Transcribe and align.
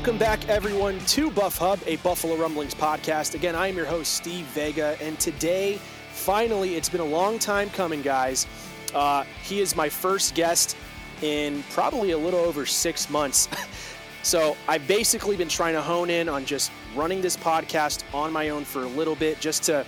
Welcome 0.00 0.16
back, 0.16 0.48
everyone, 0.48 0.98
to 1.08 1.30
Buff 1.30 1.58
Hub, 1.58 1.78
a 1.84 1.96
Buffalo 1.96 2.34
Rumblings 2.34 2.74
podcast. 2.74 3.34
Again, 3.34 3.54
I 3.54 3.66
am 3.66 3.76
your 3.76 3.84
host, 3.84 4.14
Steve 4.14 4.46
Vega, 4.46 4.96
and 4.98 5.20
today, 5.20 5.78
finally, 6.12 6.76
it's 6.76 6.88
been 6.88 7.02
a 7.02 7.04
long 7.04 7.38
time 7.38 7.68
coming, 7.68 8.00
guys. 8.00 8.46
Uh, 8.94 9.24
he 9.42 9.60
is 9.60 9.76
my 9.76 9.90
first 9.90 10.34
guest 10.34 10.74
in 11.20 11.62
probably 11.64 12.12
a 12.12 12.18
little 12.18 12.40
over 12.40 12.64
six 12.64 13.10
months. 13.10 13.46
so 14.22 14.56
I've 14.66 14.88
basically 14.88 15.36
been 15.36 15.50
trying 15.50 15.74
to 15.74 15.82
hone 15.82 16.08
in 16.08 16.30
on 16.30 16.46
just 16.46 16.72
running 16.96 17.20
this 17.20 17.36
podcast 17.36 18.02
on 18.14 18.32
my 18.32 18.48
own 18.48 18.64
for 18.64 18.84
a 18.84 18.88
little 18.88 19.16
bit, 19.16 19.38
just 19.38 19.64
to 19.64 19.84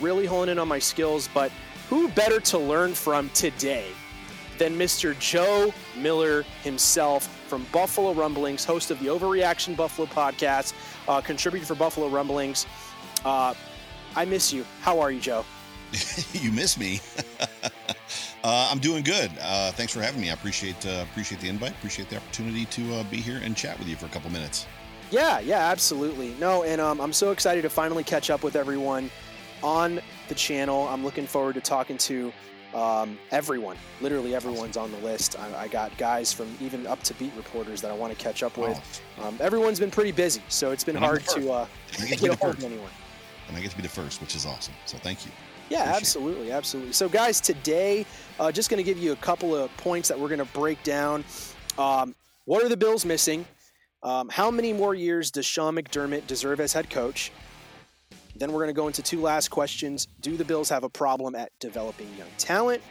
really 0.00 0.26
hone 0.26 0.48
in 0.48 0.60
on 0.60 0.68
my 0.68 0.78
skills. 0.78 1.28
But 1.34 1.50
who 1.90 2.06
better 2.10 2.38
to 2.38 2.58
learn 2.58 2.94
from 2.94 3.30
today 3.30 3.88
than 4.58 4.78
Mr. 4.78 5.18
Joe 5.18 5.74
Miller 5.96 6.44
himself 6.62 7.35
from 7.46 7.66
Buffalo 7.72 8.12
Rumblings, 8.12 8.64
host 8.64 8.90
of 8.90 8.98
the 9.00 9.06
Overreaction 9.06 9.76
Buffalo 9.76 10.06
podcast, 10.06 10.74
uh, 11.08 11.20
contributor 11.20 11.66
for 11.66 11.74
Buffalo 11.74 12.08
Rumblings. 12.08 12.66
Uh, 13.24 13.54
I 14.14 14.24
miss 14.24 14.52
you. 14.52 14.64
How 14.80 15.00
are 15.00 15.10
you, 15.10 15.20
Joe? 15.20 15.44
you 16.32 16.50
miss 16.52 16.78
me. 16.78 17.00
uh, 18.44 18.68
I'm 18.70 18.78
doing 18.78 19.04
good. 19.04 19.30
Uh, 19.40 19.72
thanks 19.72 19.92
for 19.92 20.00
having 20.00 20.20
me. 20.20 20.30
I 20.30 20.34
appreciate 20.34 20.84
uh, 20.86 21.04
appreciate 21.10 21.40
the 21.40 21.48
invite. 21.48 21.72
Appreciate 21.72 22.08
the 22.08 22.16
opportunity 22.16 22.64
to 22.66 22.94
uh, 22.94 23.04
be 23.04 23.18
here 23.18 23.40
and 23.42 23.56
chat 23.56 23.78
with 23.78 23.88
you 23.88 23.96
for 23.96 24.06
a 24.06 24.10
couple 24.10 24.30
minutes. 24.30 24.66
Yeah, 25.10 25.38
yeah, 25.40 25.70
absolutely. 25.70 26.34
No, 26.40 26.64
and 26.64 26.80
um, 26.80 27.00
I'm 27.00 27.12
so 27.12 27.30
excited 27.30 27.62
to 27.62 27.70
finally 27.70 28.02
catch 28.02 28.28
up 28.28 28.42
with 28.42 28.56
everyone 28.56 29.10
on 29.62 30.00
the 30.28 30.34
channel. 30.34 30.88
I'm 30.88 31.04
looking 31.04 31.26
forward 31.26 31.54
to 31.54 31.60
talking 31.60 31.96
to 31.98 32.32
um, 32.76 33.18
everyone. 33.30 33.78
Literally, 34.02 34.34
everyone's 34.34 34.76
on 34.76 34.92
the 34.92 34.98
list. 34.98 35.38
I, 35.40 35.62
I, 35.62 35.68
got 35.68 35.96
guys 35.96 36.30
from 36.30 36.54
even 36.60 36.86
up 36.86 37.02
to 37.04 37.14
beat 37.14 37.32
reporters 37.34 37.80
that 37.80 37.90
I 37.90 37.94
want 37.94 38.16
to 38.16 38.22
catch 38.22 38.42
up 38.42 38.58
with. 38.58 39.02
Um, 39.18 39.38
everyone's 39.40 39.80
been 39.80 39.90
pretty 39.90 40.12
busy, 40.12 40.42
so 40.48 40.72
it's 40.72 40.84
been 40.84 40.96
And 40.96 41.04
hard 41.04 41.24
to 41.28 41.50
uh, 41.50 41.66
get 42.06 42.18
to 42.18 42.32
a 42.32 42.36
hold 42.36 42.58
of 42.58 42.64
anyone. 42.64 42.90
And 43.48 43.56
I 43.56 43.60
get 43.60 43.70
to 43.70 43.76
be 43.76 43.82
the 43.82 43.88
first, 43.88 44.20
which 44.20 44.36
is 44.36 44.44
awesome. 44.44 44.74
So 44.84 44.98
thank 44.98 45.24
you. 45.24 45.32
Yeah, 45.70 45.78
Appreciate 45.78 45.90
it. 45.90 45.96
absolutely, 45.96 46.52
absolutely. 46.52 46.92
So, 46.92 47.08
guys, 47.08 47.40
today, 47.40 48.04
uh, 48.38 48.52
just 48.52 48.68
going 48.68 48.78
to 48.78 48.84
give 48.84 48.98
you 48.98 49.12
a 49.12 49.16
couple 49.16 49.56
of 49.56 49.74
points 49.78 50.08
that 50.08 50.20
we're 50.20 50.28
going 50.28 50.38
to 50.38 50.52
break 50.52 50.82
down. 50.82 51.24
Um, 51.78 52.14
what 52.44 52.62
are 52.62 52.68
the 52.68 52.76
Bills 52.76 53.06
missing? 53.06 53.46
Um, 54.02 54.28
how 54.28 54.50
many 54.50 54.72
more 54.72 54.94
years 54.94 55.30
does 55.30 55.46
Sean 55.46 55.74
McDermott 55.76 56.26
deserve 56.26 56.60
as 56.60 56.74
head 56.74 56.90
coach? 56.90 57.32
Then 58.38 58.52
we're 58.52 58.60
going 58.60 58.74
to 58.74 58.80
go 58.80 58.86
into 58.86 59.02
two 59.02 59.20
last 59.20 59.48
questions. 59.50 60.08
Do 60.20 60.36
the 60.36 60.44
Bills 60.44 60.68
have 60.68 60.84
a 60.84 60.88
problem 60.88 61.34
at 61.34 61.50
developing 61.58 62.08
young 62.18 62.28
talent? 62.38 62.82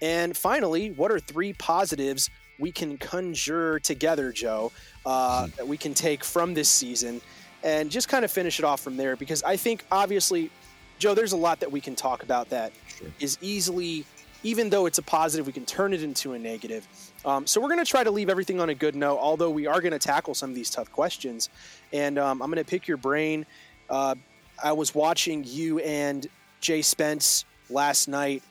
And 0.00 0.36
finally, 0.36 0.90
what 0.92 1.10
are 1.10 1.18
three 1.20 1.52
positives 1.54 2.30
we 2.58 2.72
can 2.72 2.98
conjure 2.98 3.78
together, 3.80 4.32
Joe, 4.32 4.72
uh, 5.04 5.48
that 5.56 5.66
we 5.66 5.76
can 5.76 5.94
take 5.94 6.24
from 6.24 6.54
this 6.54 6.68
season? 6.68 7.20
And 7.64 7.90
just 7.90 8.08
kind 8.08 8.24
of 8.24 8.30
finish 8.30 8.60
it 8.60 8.64
off 8.64 8.80
from 8.80 8.96
there 8.96 9.16
because 9.16 9.42
I 9.42 9.56
think, 9.56 9.84
obviously, 9.90 10.50
Joe, 10.98 11.14
there's 11.14 11.32
a 11.32 11.36
lot 11.36 11.60
that 11.60 11.70
we 11.70 11.80
can 11.80 11.96
talk 11.96 12.22
about 12.22 12.48
that 12.50 12.72
is 13.18 13.32
Sure. 13.32 13.48
easily, 13.48 14.04
even 14.44 14.70
though 14.70 14.86
it's 14.86 14.98
a 14.98 15.02
positive, 15.02 15.46
we 15.46 15.52
can 15.52 15.66
turn 15.66 15.92
it 15.92 16.02
into 16.02 16.34
a 16.34 16.38
negative. 16.38 16.86
Um, 17.24 17.46
so 17.46 17.60
we're 17.60 17.68
going 17.68 17.84
to 17.84 17.90
try 17.90 18.04
to 18.04 18.10
leave 18.12 18.30
everything 18.30 18.60
on 18.60 18.68
a 18.70 18.74
good 18.74 18.94
note, 18.94 19.18
although 19.18 19.50
we 19.50 19.66
are 19.66 19.80
going 19.80 19.92
to 19.92 19.98
tackle 19.98 20.34
some 20.34 20.50
of 20.50 20.56
these 20.56 20.70
tough 20.70 20.90
questions. 20.92 21.50
And 21.92 22.16
um, 22.18 22.40
I'm 22.40 22.48
going 22.50 22.64
to 22.64 22.68
pick 22.68 22.86
your 22.86 22.96
brain. 22.96 23.44
Uh, 23.90 24.14
I 24.62 24.72
was 24.72 24.94
watching 24.94 25.44
you 25.46 25.78
and 25.80 26.26
Jay 26.60 26.82
Spence 26.82 27.44
last 27.70 28.08
night. 28.08 28.42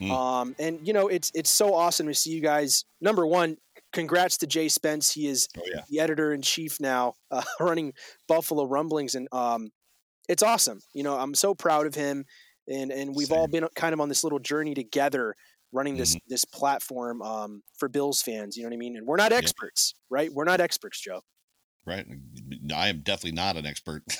Mm. 0.00 0.10
Um, 0.10 0.54
and 0.58 0.86
you 0.86 0.92
know, 0.92 1.08
it's 1.08 1.32
it's 1.34 1.50
so 1.50 1.74
awesome 1.74 2.06
to 2.06 2.14
see 2.14 2.30
you 2.30 2.40
guys. 2.40 2.84
Number 3.00 3.26
one, 3.26 3.56
congrats 3.92 4.36
to 4.38 4.46
Jay 4.46 4.68
Spence. 4.68 5.10
He 5.12 5.26
is 5.26 5.48
Oh 5.58 5.62
yeah. 5.66 5.80
the 5.90 6.00
editor 6.00 6.32
in 6.32 6.42
chief 6.42 6.78
now, 6.80 7.14
uh, 7.30 7.42
running 7.60 7.92
Buffalo 8.28 8.64
Rumblings, 8.64 9.14
and 9.16 9.26
um, 9.32 9.70
it's 10.28 10.42
awesome. 10.42 10.80
You 10.94 11.02
know, 11.02 11.16
I'm 11.18 11.34
so 11.34 11.54
proud 11.54 11.86
of 11.86 11.94
him, 11.96 12.24
and 12.68 12.92
and 12.92 13.14
we've 13.16 13.32
all 13.32 13.48
been 13.48 13.66
kind 13.74 13.92
of 13.92 14.00
on 14.00 14.08
this 14.08 14.22
little 14.22 14.38
journey 14.38 14.74
together, 14.74 15.34
running 15.72 15.96
this 15.96 16.14
Mm-hmm. 16.14 16.26
this 16.28 16.44
platform 16.44 17.20
um, 17.22 17.62
for 17.76 17.88
Bills 17.88 18.22
fans. 18.22 18.56
You 18.56 18.62
know 18.62 18.68
what 18.68 18.74
I 18.74 18.78
mean? 18.78 18.96
And 18.96 19.04
we're 19.06 19.16
not 19.16 19.32
experts, 19.32 19.94
right? 20.10 20.32
We're 20.32 20.44
not 20.44 20.60
experts, 20.60 21.00
Joe. 21.00 21.22
Right. 21.88 22.06
I 22.74 22.88
am 22.88 23.00
definitely 23.00 23.32
not 23.32 23.56
an 23.56 23.64
expert. 23.64 24.02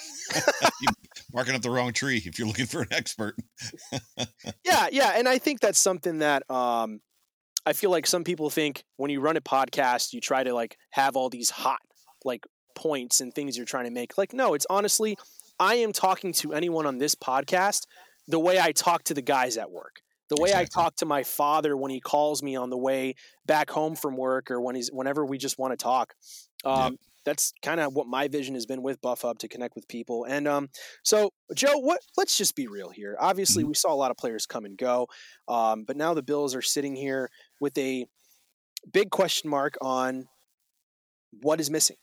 You're 1.34 1.54
up 1.54 1.60
the 1.60 1.70
wrong 1.70 1.92
tree 1.92 2.22
if 2.24 2.38
you're 2.38 2.48
looking 2.48 2.64
for 2.64 2.80
an 2.80 2.88
expert. 2.92 3.36
yeah, 4.64 4.88
yeah, 4.90 5.12
and 5.16 5.28
I 5.28 5.36
think 5.36 5.60
that's 5.60 5.78
something 5.78 6.18
that 6.18 6.50
um, 6.50 7.00
I 7.66 7.74
feel 7.74 7.90
like 7.90 8.06
some 8.06 8.24
people 8.24 8.48
think 8.48 8.84
when 8.96 9.10
you 9.10 9.20
run 9.20 9.36
a 9.36 9.42
podcast, 9.42 10.14
you 10.14 10.20
try 10.20 10.42
to 10.42 10.54
like 10.54 10.78
have 10.90 11.16
all 11.16 11.28
these 11.28 11.50
hot 11.50 11.80
like 12.24 12.46
points 12.74 13.20
and 13.20 13.34
things 13.34 13.56
you're 13.56 13.66
trying 13.66 13.84
to 13.84 13.90
make. 13.90 14.16
Like, 14.16 14.32
no, 14.32 14.54
it's 14.54 14.66
honestly, 14.70 15.18
I 15.60 15.74
am 15.74 15.92
talking 15.92 16.32
to 16.34 16.54
anyone 16.54 16.86
on 16.86 16.96
this 16.96 17.14
podcast 17.14 17.86
the 18.26 18.38
way 18.38 18.58
I 18.58 18.72
talk 18.72 19.04
to 19.04 19.14
the 19.14 19.22
guys 19.22 19.58
at 19.58 19.70
work. 19.70 20.00
The 20.30 20.36
way 20.40 20.54
I 20.54 20.64
talk 20.64 20.96
to 20.96 21.06
my 21.06 21.22
father 21.22 21.76
when 21.76 21.90
he 21.90 22.00
calls 22.00 22.42
me 22.42 22.56
on 22.56 22.70
the 22.70 22.76
way 22.76 23.14
back 23.46 23.70
home 23.70 23.96
from 23.96 24.16
work 24.16 24.50
or 24.50 24.60
when 24.60 24.74
he's 24.74 24.90
whenever 24.90 25.24
we 25.26 25.36
just 25.36 25.58
want 25.58 25.72
to 25.72 25.82
talk. 25.82 26.14
Um, 26.64 26.98
That's 27.28 27.52
kind 27.62 27.78
of 27.78 27.94
what 27.94 28.06
my 28.06 28.28
vision 28.28 28.54
has 28.54 28.66
been 28.66 28.82
with 28.82 29.00
Buff 29.02 29.22
Hub 29.22 29.38
to 29.40 29.48
connect 29.48 29.74
with 29.74 29.86
people. 29.86 30.24
And 30.24 30.48
um, 30.48 30.70
so, 31.04 31.30
Joe, 31.54 31.78
what? 31.78 32.00
Let's 32.16 32.36
just 32.36 32.56
be 32.56 32.66
real 32.66 32.88
here. 32.88 33.16
Obviously, 33.20 33.64
we 33.64 33.74
saw 33.74 33.92
a 33.92 33.94
lot 33.94 34.10
of 34.10 34.16
players 34.16 34.46
come 34.46 34.64
and 34.64 34.78
go, 34.78 35.08
um, 35.46 35.84
but 35.84 35.96
now 35.96 36.14
the 36.14 36.22
Bills 36.22 36.54
are 36.54 36.62
sitting 36.62 36.96
here 36.96 37.28
with 37.60 37.76
a 37.76 38.06
big 38.92 39.10
question 39.10 39.50
mark 39.50 39.76
on 39.82 40.26
what 41.42 41.60
is 41.60 41.70
missing. 41.70 41.96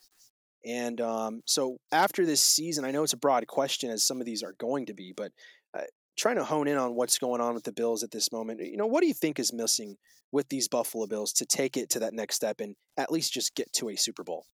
And 0.65 0.99
um, 1.01 1.41
so, 1.45 1.77
after 1.91 2.25
this 2.25 2.41
season, 2.41 2.85
I 2.85 2.91
know 2.91 3.03
it's 3.03 3.13
a 3.13 3.17
broad 3.17 3.47
question, 3.47 3.89
as 3.89 4.03
some 4.03 4.19
of 4.19 4.25
these 4.25 4.43
are 4.43 4.53
going 4.59 4.85
to 4.87 4.93
be, 4.93 5.13
but 5.15 5.31
uh, 5.75 5.81
trying 6.17 6.37
to 6.37 6.43
hone 6.43 6.67
in 6.67 6.77
on 6.77 6.95
what's 6.95 7.17
going 7.17 7.41
on 7.41 7.53
with 7.53 7.63
the 7.63 7.71
Bills 7.71 8.03
at 8.03 8.11
this 8.11 8.31
moment. 8.31 8.61
You 8.61 8.77
know, 8.77 8.87
what 8.87 9.01
do 9.01 9.07
you 9.07 9.13
think 9.13 9.39
is 9.39 9.53
missing 9.53 9.97
with 10.31 10.49
these 10.49 10.67
Buffalo 10.67 11.07
Bills 11.07 11.33
to 11.33 11.45
take 11.45 11.77
it 11.77 11.89
to 11.91 11.99
that 11.99 12.13
next 12.13 12.35
step 12.35 12.61
and 12.61 12.75
at 12.97 13.11
least 13.11 13.33
just 13.33 13.55
get 13.55 13.71
to 13.73 13.89
a 13.89 13.95
Super 13.95 14.23
Bowl? 14.23 14.45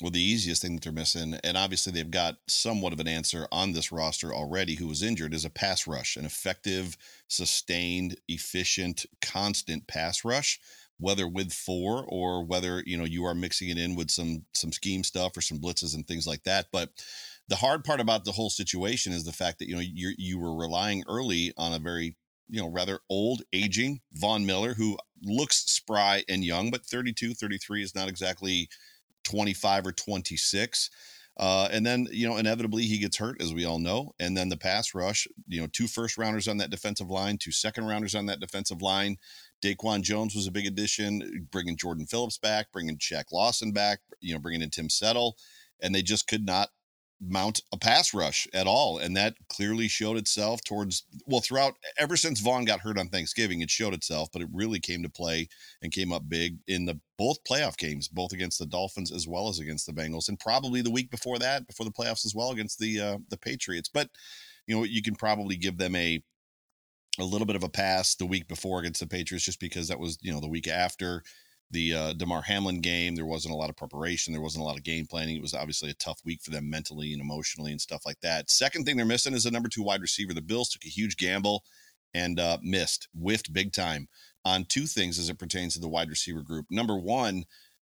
Well, 0.00 0.10
the 0.12 0.20
easiest 0.20 0.62
thing 0.62 0.74
that 0.74 0.84
they're 0.84 0.92
missing, 0.92 1.34
and 1.42 1.56
obviously 1.56 1.92
they've 1.92 2.10
got 2.10 2.36
somewhat 2.46 2.92
of 2.92 3.00
an 3.00 3.08
answer 3.08 3.48
on 3.50 3.72
this 3.72 3.90
roster 3.90 4.32
already 4.32 4.76
who 4.76 4.86
was 4.86 5.02
injured, 5.02 5.34
is 5.34 5.44
a 5.44 5.50
pass 5.50 5.86
rush, 5.88 6.16
an 6.16 6.24
effective, 6.24 6.96
sustained, 7.26 8.16
efficient, 8.28 9.06
constant 9.20 9.88
pass 9.88 10.24
rush, 10.24 10.60
whether 10.98 11.26
with 11.26 11.52
four 11.52 12.04
or 12.08 12.44
whether, 12.44 12.82
you 12.86 12.96
know, 12.96 13.04
you 13.04 13.24
are 13.24 13.34
mixing 13.34 13.70
it 13.70 13.78
in 13.78 13.96
with 13.96 14.10
some 14.10 14.44
some 14.52 14.72
scheme 14.72 15.02
stuff 15.02 15.36
or 15.36 15.40
some 15.40 15.58
blitzes 15.58 15.94
and 15.94 16.06
things 16.06 16.26
like 16.26 16.44
that. 16.44 16.66
But 16.72 16.90
the 17.48 17.56
hard 17.56 17.82
part 17.82 17.98
about 18.00 18.24
the 18.24 18.32
whole 18.32 18.50
situation 18.50 19.12
is 19.12 19.24
the 19.24 19.32
fact 19.32 19.58
that, 19.58 19.68
you 19.68 19.74
know, 19.74 19.80
you 19.80 20.14
you 20.16 20.38
were 20.38 20.56
relying 20.56 21.02
early 21.08 21.52
on 21.56 21.72
a 21.72 21.78
very 21.78 22.16
you 22.50 22.60
know, 22.60 22.68
rather 22.70 23.00
old, 23.10 23.42
aging 23.52 24.00
Von 24.14 24.46
Miller, 24.46 24.72
who 24.74 24.96
looks 25.22 25.56
spry 25.70 26.24
and 26.28 26.42
young, 26.42 26.70
but 26.70 26.84
32, 26.86 27.34
33 27.34 27.82
is 27.82 27.94
not 27.94 28.08
exactly 28.08 28.68
25 29.28 29.86
or 29.86 29.92
26. 29.92 30.90
Uh, 31.38 31.68
and 31.70 31.86
then, 31.86 32.08
you 32.10 32.28
know, 32.28 32.36
inevitably 32.36 32.82
he 32.82 32.98
gets 32.98 33.16
hurt, 33.16 33.40
as 33.40 33.54
we 33.54 33.64
all 33.64 33.78
know. 33.78 34.12
And 34.18 34.36
then 34.36 34.48
the 34.48 34.56
pass 34.56 34.92
rush, 34.92 35.28
you 35.46 35.60
know, 35.60 35.68
two 35.72 35.86
first 35.86 36.18
rounders 36.18 36.48
on 36.48 36.56
that 36.56 36.70
defensive 36.70 37.10
line, 37.10 37.38
two 37.38 37.52
second 37.52 37.84
rounders 37.84 38.16
on 38.16 38.26
that 38.26 38.40
defensive 38.40 38.82
line. 38.82 39.16
Daquan 39.62 40.02
Jones 40.02 40.34
was 40.34 40.48
a 40.48 40.52
big 40.52 40.66
addition, 40.66 41.46
bringing 41.52 41.76
Jordan 41.76 42.06
Phillips 42.06 42.38
back, 42.38 42.72
bringing 42.72 42.98
Shaq 42.98 43.26
Lawson 43.32 43.72
back, 43.72 44.00
you 44.20 44.34
know, 44.34 44.40
bringing 44.40 44.62
in 44.62 44.70
Tim 44.70 44.90
Settle. 44.90 45.36
And 45.80 45.94
they 45.94 46.02
just 46.02 46.26
could 46.26 46.44
not 46.44 46.70
mount 47.20 47.60
a 47.72 47.76
pass 47.76 48.14
rush 48.14 48.46
at 48.54 48.66
all. 48.66 48.98
And 48.98 49.16
that 49.16 49.34
clearly 49.48 49.88
showed 49.88 50.16
itself 50.16 50.62
towards, 50.64 51.04
well, 51.26 51.40
throughout, 51.40 51.74
ever 51.98 52.16
since 52.16 52.40
Von 52.40 52.64
got 52.64 52.80
hurt 52.80 52.98
on 52.98 53.08
Thanksgiving, 53.08 53.60
it 53.60 53.70
showed 53.70 53.94
itself, 53.94 54.28
but 54.32 54.42
it 54.42 54.48
really 54.52 54.80
came 54.80 55.02
to 55.02 55.08
play 55.08 55.48
and 55.82 55.92
came 55.92 56.12
up 56.12 56.28
big 56.28 56.58
in 56.66 56.84
the 56.84 56.98
both 57.16 57.42
playoff 57.44 57.76
games, 57.76 58.08
both 58.08 58.32
against 58.32 58.58
the 58.58 58.66
Dolphins 58.66 59.10
as 59.10 59.26
well 59.26 59.48
as 59.48 59.58
against 59.58 59.86
the 59.86 59.92
Bengals, 59.92 60.28
and 60.28 60.38
probably 60.38 60.82
the 60.82 60.90
week 60.90 61.10
before 61.10 61.38
that, 61.38 61.66
before 61.66 61.84
the 61.84 61.92
playoffs 61.92 62.24
as 62.24 62.34
well 62.34 62.52
against 62.52 62.78
the 62.78 63.00
uh, 63.00 63.18
the 63.28 63.36
Patriots. 63.36 63.90
But 63.92 64.08
you 64.66 64.76
know, 64.76 64.84
you 64.84 65.02
can 65.02 65.16
probably 65.16 65.56
give 65.56 65.78
them 65.78 65.96
a 65.96 66.22
a 67.18 67.24
little 67.24 67.46
bit 67.46 67.56
of 67.56 67.64
a 67.64 67.68
pass 67.68 68.14
the 68.14 68.26
week 68.26 68.46
before 68.46 68.78
against 68.78 69.00
the 69.00 69.06
Patriots, 69.06 69.44
just 69.44 69.58
because 69.58 69.88
that 69.88 69.98
was 69.98 70.18
you 70.22 70.32
know 70.32 70.40
the 70.40 70.48
week 70.48 70.68
after 70.68 71.22
the 71.70 71.94
uh, 71.94 72.12
Damar 72.14 72.42
Hamlin 72.42 72.80
game. 72.80 73.14
There 73.14 73.26
wasn't 73.26 73.54
a 73.54 73.56
lot 73.56 73.70
of 73.70 73.76
preparation. 73.76 74.32
There 74.32 74.42
wasn't 74.42 74.62
a 74.62 74.66
lot 74.66 74.76
of 74.76 74.84
game 74.84 75.06
planning. 75.06 75.36
It 75.36 75.42
was 75.42 75.54
obviously 75.54 75.90
a 75.90 75.94
tough 75.94 76.20
week 76.24 76.40
for 76.42 76.50
them 76.50 76.70
mentally 76.70 77.12
and 77.12 77.20
emotionally 77.20 77.72
and 77.72 77.80
stuff 77.80 78.06
like 78.06 78.20
that. 78.20 78.50
Second 78.50 78.84
thing 78.84 78.96
they're 78.96 79.06
missing 79.06 79.34
is 79.34 79.46
a 79.46 79.50
number 79.50 79.68
two 79.68 79.82
wide 79.82 80.00
receiver. 80.00 80.32
The 80.32 80.40
Bills 80.40 80.70
took 80.70 80.84
a 80.84 80.88
huge 80.88 81.16
gamble 81.16 81.64
and 82.14 82.40
uh, 82.40 82.58
missed, 82.62 83.08
whiffed 83.14 83.52
big 83.52 83.72
time 83.72 84.08
on 84.44 84.64
two 84.64 84.86
things 84.86 85.18
as 85.18 85.28
it 85.28 85.38
pertains 85.38 85.74
to 85.74 85.80
the 85.80 85.88
wide 85.88 86.08
receiver 86.08 86.42
group. 86.42 86.66
Number 86.70 86.96
one, 86.96 87.44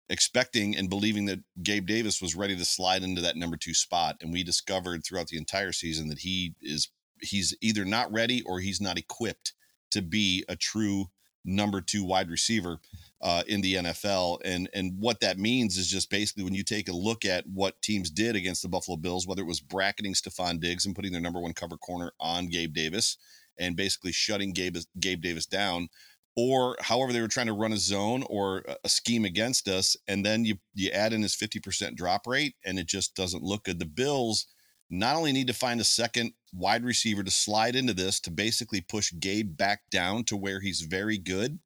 expecting 0.09 0.75
and 0.75 0.89
believing 0.89 1.25
that 1.25 1.39
Gabe 1.63 1.87
Davis 1.87 2.21
was 2.21 2.35
ready 2.35 2.55
to 2.55 2.65
slide 2.65 3.01
into 3.01 3.21
that 3.21 3.37
number 3.37 3.57
two 3.57 3.73
spot, 3.73 4.17
and 4.21 4.31
we 4.31 4.43
discovered 4.43 5.03
throughout 5.03 5.27
the 5.27 5.37
entire 5.37 5.71
season 5.71 6.09
that 6.09 6.19
he 6.19 6.53
is 6.61 6.89
he's 7.21 7.55
either 7.61 7.85
not 7.85 8.11
ready 8.11 8.41
or 8.43 8.59
he's 8.59 8.81
not 8.81 8.97
equipped 8.97 9.53
to 9.91 10.01
be 10.01 10.43
a 10.49 10.55
true 10.55 11.05
number 11.43 11.81
two 11.81 12.03
wide 12.03 12.29
receiver 12.29 12.79
uh, 13.21 13.43
in 13.47 13.61
the 13.61 13.75
NFL. 13.75 14.39
And 14.43 14.69
and 14.73 14.93
what 14.99 15.19
that 15.21 15.37
means 15.37 15.77
is 15.77 15.87
just 15.87 16.09
basically 16.09 16.43
when 16.43 16.53
you 16.53 16.63
take 16.63 16.89
a 16.89 16.93
look 16.93 17.25
at 17.25 17.45
what 17.47 17.81
teams 17.81 18.09
did 18.09 18.35
against 18.35 18.61
the 18.61 18.69
Buffalo 18.69 18.97
Bills, 18.97 19.27
whether 19.27 19.41
it 19.41 19.47
was 19.47 19.59
bracketing 19.59 20.13
Stefon 20.13 20.59
Diggs 20.59 20.85
and 20.85 20.95
putting 20.95 21.11
their 21.11 21.21
number 21.21 21.39
one 21.39 21.53
cover 21.53 21.77
corner 21.77 22.11
on 22.19 22.47
Gabe 22.47 22.73
Davis 22.73 23.17
and 23.59 23.75
basically 23.75 24.11
shutting 24.11 24.53
Gabe 24.53 24.77
Gabe 24.99 25.21
Davis 25.21 25.45
down, 25.45 25.89
or 26.35 26.75
however 26.79 27.13
they 27.13 27.21
were 27.21 27.27
trying 27.27 27.47
to 27.47 27.53
run 27.53 27.73
a 27.73 27.77
zone 27.77 28.23
or 28.29 28.63
a 28.83 28.89
scheme 28.89 29.25
against 29.25 29.67
us, 29.67 29.95
and 30.07 30.25
then 30.25 30.45
you 30.45 30.55
you 30.73 30.89
add 30.91 31.13
in 31.13 31.21
his 31.21 31.35
fifty 31.35 31.59
percent 31.59 31.95
drop 31.95 32.25
rate, 32.25 32.55
and 32.65 32.79
it 32.79 32.87
just 32.87 33.15
doesn't 33.15 33.43
look 33.43 33.65
good. 33.65 33.79
The 33.79 33.85
Bills 33.85 34.47
not 34.91 35.15
only 35.15 35.31
need 35.31 35.47
to 35.47 35.53
find 35.53 35.79
a 35.79 35.85
second 35.85 36.33
wide 36.53 36.83
receiver 36.83 37.23
to 37.23 37.31
slide 37.31 37.75
into 37.75 37.93
this 37.93 38.19
to 38.19 38.29
basically 38.29 38.81
push 38.81 39.13
Gabe 39.19 39.55
back 39.55 39.83
down 39.89 40.25
to 40.25 40.35
where 40.35 40.59
he's 40.59 40.81
very 40.81 41.17
good 41.17 41.59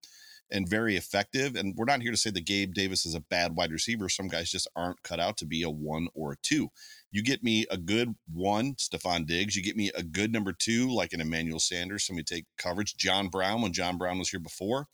and 0.52 0.70
very 0.70 0.96
effective. 0.96 1.56
And 1.56 1.74
we're 1.76 1.86
not 1.86 2.04
here 2.04 2.12
to 2.12 2.18
say 2.18 2.30
that 2.30 2.46
Gabe 2.46 2.76
Davis 2.76 3.04
is 3.04 3.16
a 3.16 3.20
bad 3.20 3.56
wide 3.56 3.72
receiver. 3.72 4.10
Some 4.10 4.28
guys 4.28 4.52
just 4.52 4.68
aren't 4.76 5.02
cut 5.02 5.20
out 5.20 5.38
to 5.38 5.46
be 5.46 5.64
a 5.64 5.70
one 5.72 6.08
or 6.14 6.34
a 6.34 6.38
two. 6.44 6.70
You 7.12 7.24
get 7.24 7.44
me 7.44 7.66
a 7.72 7.78
good 7.78 8.14
one, 8.32 8.76
Stefon 8.76 9.26
Diggs. 9.26 9.56
You 9.56 9.64
get 9.64 9.76
me 9.76 9.92
a 9.96 10.04
good 10.04 10.32
number 10.32 10.54
two, 10.54 10.94
like 10.94 11.14
an 11.14 11.22
Emmanuel 11.22 11.60
Sanders. 11.60 12.06
Somebody 12.06 12.26
take 12.26 12.46
coverage. 12.60 12.96
John 12.96 13.30
Brown, 13.30 13.64
when 13.64 13.74
John 13.74 13.98
Brown 13.98 14.20
was 14.20 14.30
here 14.30 14.40
before. 14.40 14.88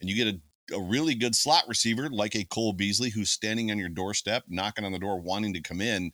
And 0.00 0.08
you 0.08 0.16
get 0.16 0.34
a, 0.34 0.74
a 0.74 0.80
really 0.80 1.14
good 1.14 1.34
slot 1.34 1.64
receiver 1.68 2.08
like 2.08 2.34
a 2.34 2.44
Cole 2.44 2.72
Beasley 2.72 3.10
who's 3.10 3.30
standing 3.30 3.70
on 3.70 3.78
your 3.78 3.90
doorstep, 3.90 4.44
knocking 4.48 4.86
on 4.86 4.92
the 4.92 4.98
door, 4.98 5.20
wanting 5.20 5.52
to 5.52 5.60
come 5.60 5.82
in 5.82 6.12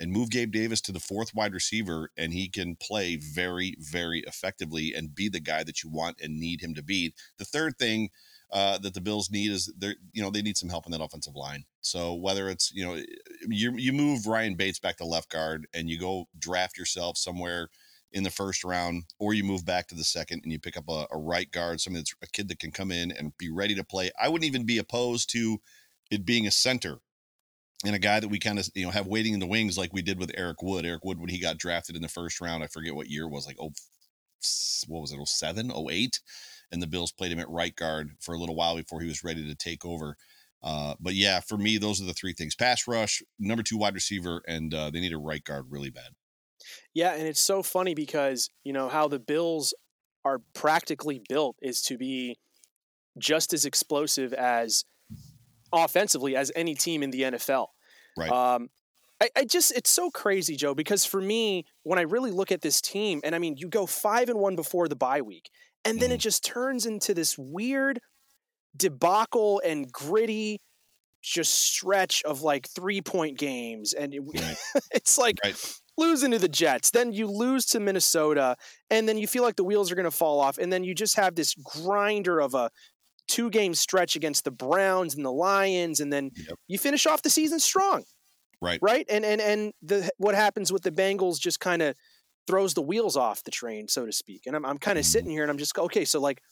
and 0.00 0.10
move 0.10 0.30
Gabe 0.30 0.50
Davis 0.50 0.80
to 0.80 0.92
the 0.92 0.98
fourth 0.98 1.34
wide 1.34 1.52
receiver, 1.52 2.10
and 2.16 2.32
he 2.32 2.48
can 2.48 2.74
play 2.74 3.16
very, 3.16 3.76
very 3.78 4.20
effectively 4.20 4.94
and 4.94 5.14
be 5.14 5.28
the 5.28 5.40
guy 5.40 5.62
that 5.62 5.84
you 5.84 5.90
want 5.90 6.20
and 6.22 6.40
need 6.40 6.62
him 6.62 6.74
to 6.74 6.82
be. 6.82 7.14
The 7.38 7.44
third 7.44 7.78
thing 7.78 8.08
uh, 8.50 8.78
that 8.78 8.94
the 8.94 9.00
Bills 9.00 9.30
need 9.30 9.52
is 9.52 9.72
they 9.76 9.94
you 10.12 10.22
know 10.22 10.30
they 10.30 10.42
need 10.42 10.56
some 10.56 10.70
help 10.70 10.86
in 10.86 10.92
that 10.92 11.02
offensive 11.02 11.36
line. 11.36 11.64
So 11.82 12.14
whether 12.14 12.48
it's 12.48 12.72
you 12.72 12.84
know 12.84 13.00
you 13.46 13.76
you 13.76 13.92
move 13.92 14.26
Ryan 14.26 14.56
Bates 14.56 14.80
back 14.80 14.96
to 14.96 15.04
left 15.04 15.30
guard 15.30 15.68
and 15.74 15.88
you 15.88 16.00
go 16.00 16.26
draft 16.38 16.78
yourself 16.78 17.16
somewhere 17.16 17.68
in 18.12 18.24
the 18.24 18.30
first 18.30 18.64
round, 18.64 19.04
or 19.20 19.34
you 19.34 19.44
move 19.44 19.64
back 19.64 19.86
to 19.86 19.94
the 19.94 20.02
second 20.02 20.40
and 20.42 20.50
you 20.50 20.58
pick 20.58 20.76
up 20.76 20.88
a, 20.88 21.06
a 21.12 21.18
right 21.18 21.52
guard, 21.52 21.80
somebody 21.80 22.00
that's 22.00 22.14
a 22.22 22.26
kid 22.26 22.48
that 22.48 22.58
can 22.58 22.72
come 22.72 22.90
in 22.90 23.12
and 23.12 23.36
be 23.38 23.50
ready 23.50 23.74
to 23.74 23.84
play. 23.84 24.10
I 24.20 24.28
wouldn't 24.28 24.48
even 24.48 24.66
be 24.66 24.78
opposed 24.78 25.30
to 25.30 25.60
it 26.10 26.24
being 26.24 26.46
a 26.46 26.50
center 26.50 26.98
and 27.84 27.94
a 27.94 27.98
guy 27.98 28.20
that 28.20 28.28
we 28.28 28.38
kind 28.38 28.58
of 28.58 28.68
you 28.74 28.84
know 28.84 28.90
have 28.90 29.06
waiting 29.06 29.34
in 29.34 29.40
the 29.40 29.46
wings 29.46 29.78
like 29.78 29.92
we 29.92 30.02
did 30.02 30.18
with 30.18 30.32
Eric 30.34 30.62
Wood. 30.62 30.84
Eric 30.84 31.04
Wood 31.04 31.18
when 31.18 31.30
he 31.30 31.40
got 31.40 31.58
drafted 31.58 31.96
in 31.96 32.02
the 32.02 32.08
first 32.08 32.40
round, 32.40 32.62
I 32.62 32.66
forget 32.66 32.94
what 32.94 33.08
year 33.08 33.28
was 33.28 33.46
like 33.46 33.56
oh 33.60 33.72
what 34.86 35.00
was 35.00 35.12
it 35.12 35.28
07 35.28 35.70
08 35.70 36.20
and 36.72 36.82
the 36.82 36.86
Bills 36.86 37.12
played 37.12 37.32
him 37.32 37.38
at 37.38 37.50
right 37.50 37.74
guard 37.74 38.12
for 38.20 38.34
a 38.34 38.38
little 38.38 38.54
while 38.54 38.76
before 38.76 39.00
he 39.00 39.08
was 39.08 39.24
ready 39.24 39.46
to 39.46 39.54
take 39.54 39.84
over. 39.84 40.16
Uh, 40.62 40.94
but 41.00 41.14
yeah, 41.14 41.40
for 41.40 41.56
me, 41.56 41.78
those 41.78 42.00
are 42.00 42.04
the 42.04 42.12
three 42.12 42.34
things: 42.34 42.54
pass 42.54 42.86
rush, 42.86 43.22
number 43.38 43.62
two 43.62 43.78
wide 43.78 43.94
receiver, 43.94 44.42
and 44.46 44.74
uh, 44.74 44.90
they 44.90 45.00
need 45.00 45.12
a 45.12 45.18
right 45.18 45.42
guard 45.44 45.66
really 45.70 45.90
bad. 45.90 46.10
Yeah, 46.94 47.14
and 47.14 47.26
it's 47.26 47.40
so 47.40 47.62
funny 47.62 47.94
because 47.94 48.50
you 48.62 48.72
know 48.72 48.88
how 48.88 49.08
the 49.08 49.18
Bills 49.18 49.74
are 50.24 50.40
practically 50.54 51.22
built 51.28 51.56
is 51.62 51.80
to 51.82 51.96
be 51.96 52.36
just 53.18 53.54
as 53.54 53.64
explosive 53.64 54.32
as 54.34 54.84
offensively 55.72 56.36
as 56.36 56.52
any 56.54 56.74
team 56.74 57.02
in 57.02 57.10
the 57.10 57.22
NFL. 57.22 57.66
Right. 58.16 58.30
Um, 58.30 58.68
I, 59.20 59.28
I, 59.36 59.44
just 59.44 59.72
it's 59.76 59.90
so 59.90 60.10
crazy, 60.10 60.56
Joe, 60.56 60.74
because 60.74 61.04
for 61.04 61.20
me, 61.20 61.64
when 61.82 61.98
I 61.98 62.02
really 62.02 62.30
look 62.30 62.50
at 62.50 62.62
this 62.62 62.80
team, 62.80 63.20
and 63.22 63.34
I 63.34 63.38
mean, 63.38 63.56
you 63.56 63.68
go 63.68 63.86
five 63.86 64.28
and 64.28 64.38
one 64.38 64.56
before 64.56 64.88
the 64.88 64.96
bye 64.96 65.20
week, 65.20 65.50
and 65.84 66.00
then 66.00 66.08
mm-hmm. 66.08 66.14
it 66.14 66.20
just 66.20 66.44
turns 66.44 66.86
into 66.86 67.14
this 67.14 67.36
weird 67.38 68.00
debacle 68.76 69.60
and 69.64 69.90
gritty 69.92 70.60
just 71.22 71.54
stretch 71.54 72.22
of 72.24 72.42
like 72.42 72.68
three 72.68 73.02
point 73.02 73.38
games 73.38 73.92
and 73.92 74.14
it, 74.14 74.22
right. 74.34 74.56
it's 74.90 75.18
like 75.18 75.36
right. 75.44 75.54
losing 75.98 76.30
to 76.30 76.38
the 76.38 76.48
jets 76.48 76.90
then 76.92 77.12
you 77.12 77.26
lose 77.26 77.66
to 77.66 77.78
minnesota 77.78 78.56
and 78.88 79.06
then 79.06 79.18
you 79.18 79.26
feel 79.26 79.42
like 79.42 79.56
the 79.56 79.64
wheels 79.64 79.92
are 79.92 79.94
going 79.94 80.04
to 80.04 80.10
fall 80.10 80.40
off 80.40 80.56
and 80.56 80.72
then 80.72 80.82
you 80.82 80.94
just 80.94 81.16
have 81.16 81.34
this 81.34 81.54
grinder 81.54 82.40
of 82.40 82.54
a 82.54 82.70
two 83.30 83.48
game 83.48 83.74
stretch 83.74 84.16
against 84.16 84.44
the 84.44 84.50
Browns 84.50 85.14
and 85.14 85.24
the 85.24 85.32
Lions, 85.32 86.00
and 86.00 86.12
then 86.12 86.30
yep. 86.34 86.58
you 86.66 86.78
finish 86.78 87.06
off 87.06 87.22
the 87.22 87.30
season 87.30 87.60
strong. 87.60 88.02
Right. 88.60 88.78
Right. 88.82 89.06
And 89.08 89.24
and 89.24 89.40
and 89.40 89.72
the 89.82 90.10
what 90.18 90.34
happens 90.34 90.72
with 90.72 90.82
the 90.82 90.90
Bengals 90.90 91.38
just 91.38 91.60
kind 91.60 91.80
of 91.80 91.94
throws 92.46 92.74
the 92.74 92.82
wheels 92.82 93.16
off 93.16 93.42
the 93.44 93.50
train, 93.50 93.88
so 93.88 94.04
to 94.04 94.12
speak. 94.12 94.42
And 94.46 94.54
I'm 94.54 94.66
I'm 94.66 94.78
kind 94.78 94.98
of 94.98 95.04
mm-hmm. 95.04 95.12
sitting 95.12 95.30
here 95.30 95.42
and 95.42 95.50
I'm 95.50 95.58
just 95.58 95.78
okay. 95.78 96.04
So 96.04 96.20
like, 96.20 96.42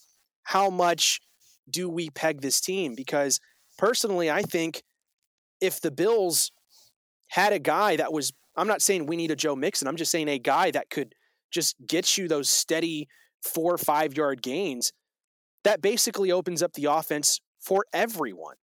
how 0.45 0.71
much 0.71 1.21
do 1.69 1.89
we 1.89 2.09
peg 2.11 2.41
this 2.41 2.61
team? 2.61 2.95
Because 2.95 3.41
personally, 3.77 4.31
I 4.31 4.43
think 4.43 4.83
if 5.61 5.81
the 5.81 5.91
Bills 5.91 6.51
had 7.29 7.53
a 7.53 7.59
guy 7.59 7.97
that 7.97 8.13
was, 8.13 8.33
I'm 8.57 8.69
not 8.69 8.81
saying 8.81 9.05
we 9.05 9.17
need 9.17 9.31
a 9.31 9.37
Joe 9.37 9.55
Mixon. 9.55 9.87
I'm 9.87 9.97
just 9.97 10.11
saying 10.11 10.29
a 10.29 10.39
guy 10.39 10.71
that 10.71 10.89
could 10.89 11.15
just 11.51 11.77
get 11.87 12.17
you 12.17 12.29
those 12.29 12.49
steady 12.49 13.09
four 13.43 13.75
or 13.75 13.79
five 13.79 14.17
yard 14.17 14.43
gains 14.43 14.93
that 15.69 15.83
basically 15.83 16.33
opens 16.33 16.63
up 16.63 16.73
the 16.73 16.87
offense 16.87 17.43
for 17.61 17.85
everyone. 17.93 18.55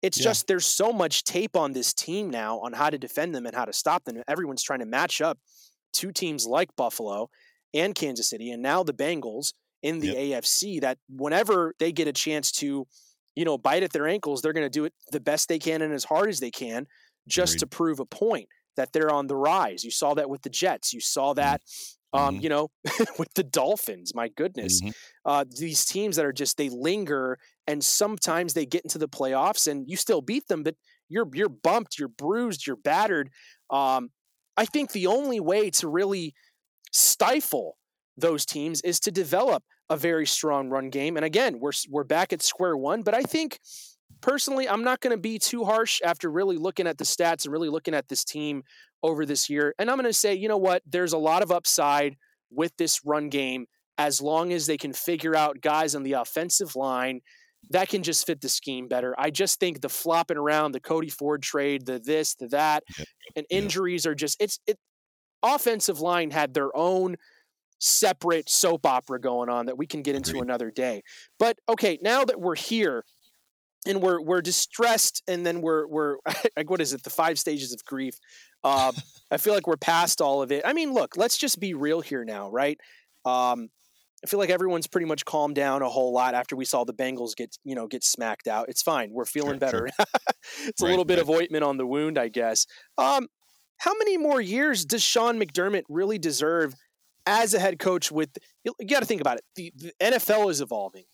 It's 0.00 0.18
yeah. 0.18 0.24
just 0.24 0.46
there's 0.46 0.64
so 0.64 0.94
much 0.94 1.22
tape 1.24 1.56
on 1.56 1.72
this 1.72 1.92
team 1.92 2.30
now 2.30 2.58
on 2.60 2.72
how 2.72 2.88
to 2.88 2.96
defend 2.96 3.34
them 3.34 3.44
and 3.44 3.54
how 3.54 3.66
to 3.66 3.72
stop 3.74 4.04
them. 4.04 4.22
Everyone's 4.26 4.62
trying 4.62 4.78
to 4.78 4.86
match 4.86 5.20
up 5.20 5.38
two 5.92 6.10
teams 6.10 6.46
like 6.46 6.74
Buffalo 6.74 7.28
and 7.74 7.94
Kansas 7.94 8.30
City, 8.30 8.50
and 8.50 8.62
now 8.62 8.82
the 8.82 8.94
Bengals 8.94 9.52
in 9.82 10.00
the 10.00 10.06
yep. 10.08 10.42
AFC. 10.42 10.80
That 10.80 10.96
whenever 11.10 11.74
they 11.78 11.92
get 11.92 12.08
a 12.08 12.14
chance 12.14 12.50
to, 12.52 12.86
you 13.36 13.44
know, 13.44 13.58
bite 13.58 13.82
at 13.82 13.92
their 13.92 14.08
ankles, 14.08 14.40
they're 14.40 14.54
going 14.54 14.64
to 14.64 14.70
do 14.70 14.86
it 14.86 14.94
the 15.12 15.20
best 15.20 15.50
they 15.50 15.58
can 15.58 15.82
and 15.82 15.92
as 15.92 16.04
hard 16.04 16.30
as 16.30 16.40
they 16.40 16.50
can, 16.50 16.86
just 17.28 17.56
Agreed. 17.56 17.60
to 17.60 17.66
prove 17.66 18.00
a 18.00 18.06
point 18.06 18.48
that 18.78 18.94
they're 18.94 19.12
on 19.12 19.26
the 19.26 19.36
rise. 19.36 19.84
You 19.84 19.90
saw 19.90 20.14
that 20.14 20.30
with 20.30 20.40
the 20.40 20.50
Jets. 20.50 20.94
You 20.94 21.00
saw 21.00 21.32
mm-hmm. 21.32 21.40
that 21.40 21.60
Um, 22.14 22.36
mm-hmm. 22.36 22.42
You 22.44 22.48
know, 22.48 22.68
with 23.18 23.34
the 23.34 23.42
Dolphins, 23.42 24.14
my 24.14 24.28
goodness, 24.28 24.80
mm-hmm. 24.80 24.90
uh, 25.26 25.44
these 25.58 25.84
teams 25.84 26.16
that 26.16 26.24
are 26.24 26.32
just 26.32 26.56
they 26.56 26.68
linger, 26.68 27.38
and 27.66 27.82
sometimes 27.82 28.54
they 28.54 28.64
get 28.64 28.82
into 28.82 28.98
the 28.98 29.08
playoffs, 29.08 29.66
and 29.66 29.88
you 29.88 29.96
still 29.96 30.22
beat 30.22 30.46
them, 30.46 30.62
but 30.62 30.76
you're 31.08 31.28
you're 31.34 31.48
bumped, 31.48 31.98
you're 31.98 32.08
bruised, 32.08 32.66
you're 32.66 32.76
battered. 32.76 33.30
Um, 33.68 34.10
I 34.56 34.64
think 34.64 34.92
the 34.92 35.08
only 35.08 35.40
way 35.40 35.70
to 35.70 35.88
really 35.88 36.34
stifle 36.92 37.76
those 38.16 38.46
teams 38.46 38.80
is 38.82 39.00
to 39.00 39.10
develop 39.10 39.64
a 39.90 39.96
very 39.96 40.26
strong 40.26 40.70
run 40.70 40.90
game. 40.90 41.16
And 41.16 41.24
again, 41.24 41.58
we're 41.58 41.72
we're 41.90 42.04
back 42.04 42.32
at 42.32 42.42
square 42.42 42.76
one. 42.76 43.02
But 43.02 43.14
I 43.14 43.22
think 43.22 43.58
personally, 44.24 44.66
I'm 44.66 44.82
not 44.82 45.00
going 45.00 45.14
to 45.14 45.20
be 45.20 45.38
too 45.38 45.64
harsh 45.64 46.00
after 46.02 46.30
really 46.30 46.56
looking 46.56 46.86
at 46.86 46.96
the 46.96 47.04
stats 47.04 47.44
and 47.44 47.52
really 47.52 47.68
looking 47.68 47.92
at 47.92 48.08
this 48.08 48.24
team 48.24 48.62
over 49.02 49.26
this 49.26 49.50
year. 49.50 49.74
And 49.78 49.90
I'm 49.90 49.98
going 49.98 50.08
to 50.08 50.14
say, 50.14 50.34
you 50.34 50.48
know 50.48 50.56
what? 50.56 50.82
There's 50.86 51.12
a 51.12 51.18
lot 51.18 51.42
of 51.42 51.52
upside 51.52 52.16
with 52.50 52.72
this 52.78 53.04
run 53.04 53.28
game 53.28 53.66
as 53.98 54.22
long 54.22 54.50
as 54.50 54.66
they 54.66 54.78
can 54.78 54.94
figure 54.94 55.36
out 55.36 55.60
guys 55.60 55.94
on 55.94 56.04
the 56.04 56.14
offensive 56.14 56.74
line 56.74 57.20
that 57.70 57.88
can 57.88 58.02
just 58.02 58.26
fit 58.26 58.40
the 58.40 58.48
scheme 58.48 58.88
better. 58.88 59.14
I 59.18 59.30
just 59.30 59.60
think 59.60 59.80
the 59.80 59.88
flopping 59.88 60.36
around, 60.36 60.72
the 60.72 60.80
Cody 60.80 61.08
Ford 61.08 61.42
trade, 61.42 61.86
the 61.86 61.98
this, 61.98 62.34
the 62.34 62.48
that, 62.48 62.84
and 63.36 63.46
injuries 63.50 64.06
are 64.06 64.14
just 64.14 64.36
it's 64.40 64.58
it. 64.66 64.78
Offensive 65.42 66.00
line 66.00 66.30
had 66.30 66.54
their 66.54 66.74
own 66.74 67.16
separate 67.78 68.48
soap 68.48 68.86
opera 68.86 69.20
going 69.20 69.48
on 69.48 69.66
that 69.66 69.78
we 69.78 69.86
can 69.86 70.02
get 70.02 70.14
into 70.14 70.40
another 70.40 70.70
day. 70.70 71.02
But 71.38 71.58
okay, 71.68 71.98
now 72.02 72.24
that 72.24 72.40
we're 72.40 72.54
here 72.54 73.04
and 73.86 74.00
we're 74.00 74.20
we're 74.20 74.40
distressed 74.40 75.22
and 75.28 75.44
then 75.44 75.60
we're 75.60 75.86
we're 75.86 76.16
like 76.56 76.70
what 76.70 76.80
is 76.80 76.92
it? 76.92 77.02
The 77.02 77.10
five 77.10 77.38
stages 77.38 77.72
of 77.72 77.84
grief. 77.84 78.18
Uh, 78.62 78.92
i 79.30 79.36
feel 79.36 79.52
like 79.52 79.66
we're 79.66 79.76
past 79.76 80.20
all 80.20 80.42
of 80.42 80.50
it. 80.52 80.62
I 80.64 80.72
mean 80.72 80.92
look 80.92 81.16
let's 81.16 81.36
just 81.36 81.60
be 81.60 81.74
real 81.74 82.00
here 82.00 82.24
now 82.24 82.50
right? 82.50 82.78
Um, 83.24 83.68
i 84.22 84.26
feel 84.26 84.38
like 84.38 84.50
everyone's 84.50 84.86
pretty 84.86 85.06
much 85.06 85.24
calmed 85.24 85.54
down 85.54 85.82
a 85.82 85.88
whole 85.88 86.12
lot 86.12 86.34
after 86.34 86.56
we 86.56 86.64
saw 86.64 86.84
the 86.84 86.94
bengals 86.94 87.36
get 87.36 87.56
you 87.64 87.74
know 87.74 87.86
get 87.86 88.04
smacked 88.04 88.48
out. 88.48 88.68
It's 88.68 88.82
fine. 88.82 89.10
We're 89.12 89.26
feeling 89.26 89.52
sure, 89.52 89.58
better. 89.58 89.88
sure. 89.96 90.06
it's 90.66 90.82
right, 90.82 90.88
a 90.88 90.90
little 90.90 91.04
bit 91.04 91.14
right. 91.14 91.22
of 91.22 91.30
ointment 91.30 91.64
on 91.64 91.76
the 91.76 91.86
wound 91.86 92.18
i 92.18 92.28
guess. 92.28 92.66
Um, 92.98 93.28
how 93.78 93.92
many 93.98 94.16
more 94.16 94.40
years 94.40 94.84
does 94.84 95.02
sean 95.02 95.38
mcdermott 95.38 95.82
really 95.88 96.18
deserve 96.18 96.74
as 97.26 97.54
a 97.54 97.58
head 97.58 97.78
coach 97.78 98.12
with 98.12 98.30
you 98.64 98.74
got 98.86 99.00
to 99.00 99.06
think 99.06 99.20
about 99.20 99.38
it. 99.38 99.44
The, 99.56 99.72
the 99.76 99.92
nfl 100.00 100.50
is 100.50 100.60
evolving. 100.60 101.04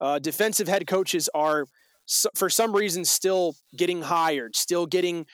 Uh, 0.00 0.18
defensive 0.18 0.68
head 0.68 0.86
coaches 0.86 1.28
are 1.34 1.66
so, 2.06 2.30
for 2.34 2.48
some 2.48 2.74
reason 2.74 3.04
still 3.04 3.56
getting 3.76 4.02
hired, 4.02 4.56
still 4.56 4.86
getting 4.86 5.26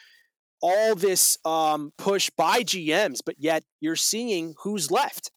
all 0.63 0.95
this 0.95 1.39
um, 1.45 1.93
push 1.99 2.31
by 2.37 2.63
GMs, 2.63 3.19
but 3.25 3.37
yet 3.39 3.65
you're 3.81 3.97
seeing 3.97 4.55
who's 4.63 4.91
left. 4.91 5.31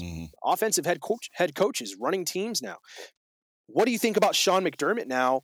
Mm-hmm. 0.00 0.26
Offensive 0.44 0.84
head 0.84 1.00
coach, 1.00 1.30
head 1.32 1.54
coaches 1.54 1.96
running 1.98 2.24
teams 2.24 2.60
now. 2.60 2.76
What 3.66 3.86
do 3.86 3.92
you 3.92 3.98
think 3.98 4.16
about 4.16 4.34
Sean 4.34 4.64
McDermott 4.64 5.06
now 5.06 5.42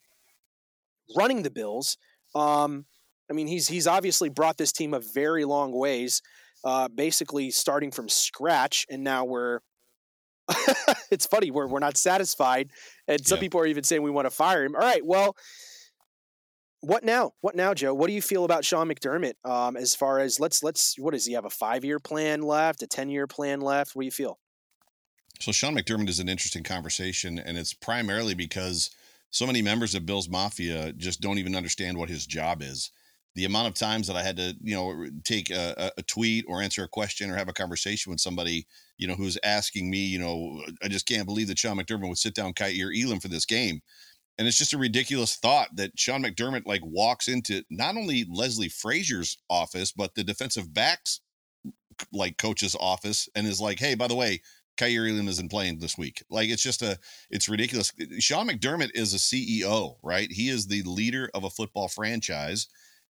running 1.17 1.43
the 1.43 1.51
Bills? 1.51 1.97
Um, 2.35 2.87
I 3.31 3.35
mean, 3.35 3.47
he's 3.47 3.69
he's 3.69 3.87
obviously 3.87 4.29
brought 4.29 4.59
this 4.59 4.73
team 4.73 4.93
a 4.93 5.01
very 5.01 5.45
long 5.45 5.73
ways, 5.73 6.21
uh, 6.65 6.89
basically 6.89 7.51
starting 7.51 7.91
from 7.91 8.09
scratch, 8.09 8.87
and 8.91 9.03
now 9.03 9.25
we're 9.25 9.61
it's 11.11 11.27
funny 11.27 11.51
we're 11.51 11.67
we're 11.67 11.79
not 11.79 11.97
satisfied, 11.97 12.71
and 13.09 13.25
some 13.27 13.37
yeah. 13.37 13.41
people 13.41 13.61
are 13.61 13.67
even 13.67 13.85
saying 13.85 14.03
we 14.03 14.11
want 14.11 14.27
to 14.27 14.31
fire 14.31 14.65
him. 14.65 14.75
All 14.75 14.81
right, 14.81 15.05
well, 15.05 15.37
what 16.81 17.05
now? 17.05 17.33
What 17.41 17.55
now, 17.55 17.75
Joe? 17.75 17.95
What 17.95 18.09
do 18.09 18.13
you 18.13 18.23
feel 18.23 18.45
about 18.45 18.65
Sean 18.65 18.89
McDermott? 18.89 19.35
Um, 19.45 19.77
as 19.77 19.95
far 19.95 20.19
as 20.19 20.41
let's 20.41 20.63
let's 20.63 20.99
what 20.99 21.13
does 21.13 21.25
he 21.25 21.33
have 21.35 21.45
a 21.45 21.51
five 21.51 21.85
year 21.85 21.99
plan 21.99 22.43
left, 22.43 22.83
a 22.83 22.87
ten 22.87 23.09
year 23.09 23.27
plan 23.27 23.61
left? 23.61 23.95
What 23.95 24.03
do 24.03 24.07
you 24.07 24.13
feel? 24.13 24.39
So 25.41 25.53
Sean 25.53 25.77
McDermott 25.77 26.09
is 26.09 26.21
an 26.21 26.29
interesting 26.29 26.63
conversation, 26.63 27.39
and 27.39 27.57
it's 27.57 27.73
primarily 27.73 28.35
because 28.35 28.91
so 29.31 29.47
many 29.47 29.63
members 29.63 29.95
of 29.95 30.07
Bill's 30.07 30.29
Mafia 30.29 30.93
just 30.93 31.21
don't 31.21 31.39
even 31.39 31.57
understand 31.57 31.97
what 31.97 32.09
his 32.09 32.27
job 32.27 32.63
is 32.63 32.91
the 33.35 33.45
amount 33.45 33.69
of 33.69 33.75
times 33.75 34.07
that 34.07 34.17
I 34.17 34.23
had 34.23 34.37
to, 34.37 34.55
you 34.63 34.75
know, 34.75 35.07
take 35.25 35.51
a, 35.51 35.91
a, 35.97 36.03
tweet 36.03 36.45
or 36.49 36.61
answer 36.61 36.85
a 36.85 36.89
question 36.89 37.31
or 37.31 37.37
have 37.37 37.49
a 37.49 37.53
conversation 37.53 38.11
with 38.11 38.21
somebody, 38.21 38.67
you 38.99 39.07
know, 39.07 39.15
who's 39.15 39.39
asking 39.43 39.91
me, 39.91 39.99
you 39.99 40.19
know, 40.19 40.63
I 40.83 40.89
just 40.89 41.07
can't 41.07 41.27
believe 41.27 41.49
that 41.49 41.59
Sean 41.59 41.79
McDermott 41.79 42.09
would 42.09 42.19
sit 42.19 42.35
down 42.35 42.53
Kaiir 42.53 42.93
Elam 42.95 43.21
for 43.21 43.29
this 43.29 43.47
game. 43.47 43.81
And 44.39 44.47
it's 44.47 44.59
just 44.59 44.75
a 44.75 44.79
ridiculous 44.79 45.37
thought 45.37 45.69
that 45.77 45.99
Sean 45.99 46.23
McDermott 46.23 46.67
like 46.67 46.83
walks 46.85 47.29
into 47.29 47.63
not 47.71 47.97
only 47.97 48.27
Leslie 48.31 48.69
Frazier's 48.69 49.39
office, 49.49 49.93
but 49.93 50.15
the 50.15 50.25
defensive 50.25 50.73
backs 50.73 51.21
like 52.13 52.39
coach's 52.39 52.77
office 52.79 53.29
and 53.35 53.47
is 53.47 53.61
like, 53.61 53.79
hey, 53.79 53.95
by 53.95 54.09
the 54.09 54.15
way, 54.15 54.41
Kaiir 54.79 55.07
Elam 55.07 55.29
isn't 55.29 55.51
playing 55.51 55.79
this 55.79 55.99
week. 55.99 56.23
Like 56.31 56.49
it's 56.49 56.63
just 56.63 56.83
a 56.83 56.99
it's 57.31 57.49
ridiculous. 57.49 57.93
Sean 58.19 58.49
McDermott 58.49 58.91
is 58.95 59.15
a 59.15 59.19
CEO, 59.19 59.97
right? 60.03 60.31
He 60.31 60.49
is 60.49 60.67
the 60.67 60.83
leader 60.83 61.31
of 61.35 61.45
a 61.45 61.51
football 61.51 61.89
franchise 61.89 62.69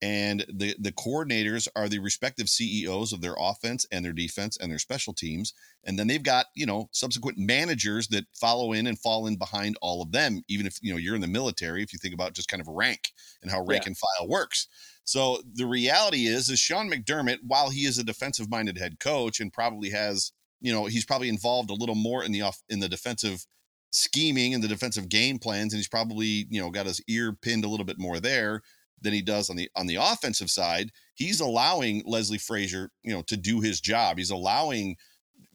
and 0.04 0.44
the 0.52 0.76
the 0.78 0.92
coordinators 0.92 1.66
are 1.74 1.88
the 1.88 1.98
respective 1.98 2.50
CEOs 2.50 3.14
of 3.14 3.22
their 3.22 3.34
offense 3.38 3.86
and 3.90 4.04
their 4.04 4.12
defense 4.12 4.58
and 4.58 4.70
their 4.70 4.78
special 4.78 5.14
teams 5.14 5.54
and 5.84 5.98
then 5.98 6.06
they've 6.06 6.22
got 6.22 6.46
you 6.54 6.66
know 6.66 6.90
subsequent 6.92 7.38
managers 7.38 8.08
that 8.08 8.26
follow 8.34 8.74
in 8.74 8.86
and 8.86 8.98
fall 8.98 9.26
in 9.26 9.36
behind 9.36 9.78
all 9.80 10.02
of 10.02 10.12
them 10.12 10.42
even 10.46 10.66
if 10.66 10.76
you 10.82 10.92
know 10.92 10.98
you're 10.98 11.14
in 11.14 11.22
the 11.22 11.26
military 11.26 11.82
if 11.82 11.90
you 11.90 11.98
think 11.98 12.12
about 12.12 12.34
just 12.34 12.48
kind 12.48 12.60
of 12.60 12.68
rank 12.68 13.12
and 13.42 13.50
how 13.50 13.64
rank 13.64 13.84
yeah. 13.84 13.88
and 13.88 13.96
file 13.96 14.28
works 14.28 14.68
so 15.04 15.40
the 15.54 15.66
reality 15.66 16.26
is 16.26 16.50
is 16.50 16.58
Sean 16.58 16.90
McDermott 16.90 17.38
while 17.42 17.70
he 17.70 17.86
is 17.86 17.96
a 17.96 18.04
defensive 18.04 18.50
minded 18.50 18.76
head 18.76 19.00
coach 19.00 19.40
and 19.40 19.54
probably 19.54 19.88
has 19.88 20.32
you 20.60 20.70
know 20.70 20.84
he's 20.84 21.06
probably 21.06 21.30
involved 21.30 21.70
a 21.70 21.74
little 21.74 21.94
more 21.94 22.22
in 22.22 22.30
the 22.30 22.42
off 22.42 22.62
in 22.68 22.80
the 22.80 22.90
defensive 22.90 23.46
scheming 23.90 24.52
and 24.52 24.62
the 24.62 24.68
defensive 24.68 25.08
game 25.08 25.38
plans 25.38 25.72
and 25.72 25.78
he's 25.78 25.88
probably 25.88 26.46
you 26.50 26.60
know 26.60 26.68
got 26.68 26.84
his 26.84 27.00
ear 27.08 27.32
pinned 27.32 27.64
a 27.64 27.68
little 27.68 27.86
bit 27.86 27.98
more 27.98 28.20
there 28.20 28.60
than 29.04 29.12
he 29.12 29.22
does 29.22 29.48
on 29.48 29.56
the 29.56 29.70
on 29.76 29.86
the 29.86 29.96
offensive 29.96 30.50
side. 30.50 30.90
He's 31.14 31.40
allowing 31.40 32.02
Leslie 32.04 32.38
Frazier, 32.38 32.90
you 33.04 33.12
know, 33.12 33.22
to 33.22 33.36
do 33.36 33.60
his 33.60 33.80
job. 33.80 34.18
He's 34.18 34.30
allowing 34.30 34.96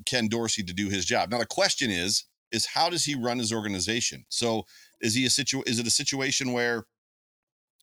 Ken 0.06 0.30
Dorsey 0.30 0.64
to 0.64 0.74
do 0.74 0.88
his 0.90 1.06
job. 1.06 1.32
Now 1.32 1.40
the 1.40 1.46
question 1.46 1.90
is 1.90 2.26
is 2.52 2.66
how 2.66 2.90
does 2.90 3.06
he 3.06 3.16
run 3.16 3.40
his 3.40 3.54
organization? 3.54 4.26
So 4.30 4.64
is 5.02 5.14
he 5.14 5.26
a 5.26 5.30
situ 5.30 5.62
is 5.66 5.80
it 5.80 5.88
a 5.88 5.92
situation 5.92 6.54
where 6.54 6.86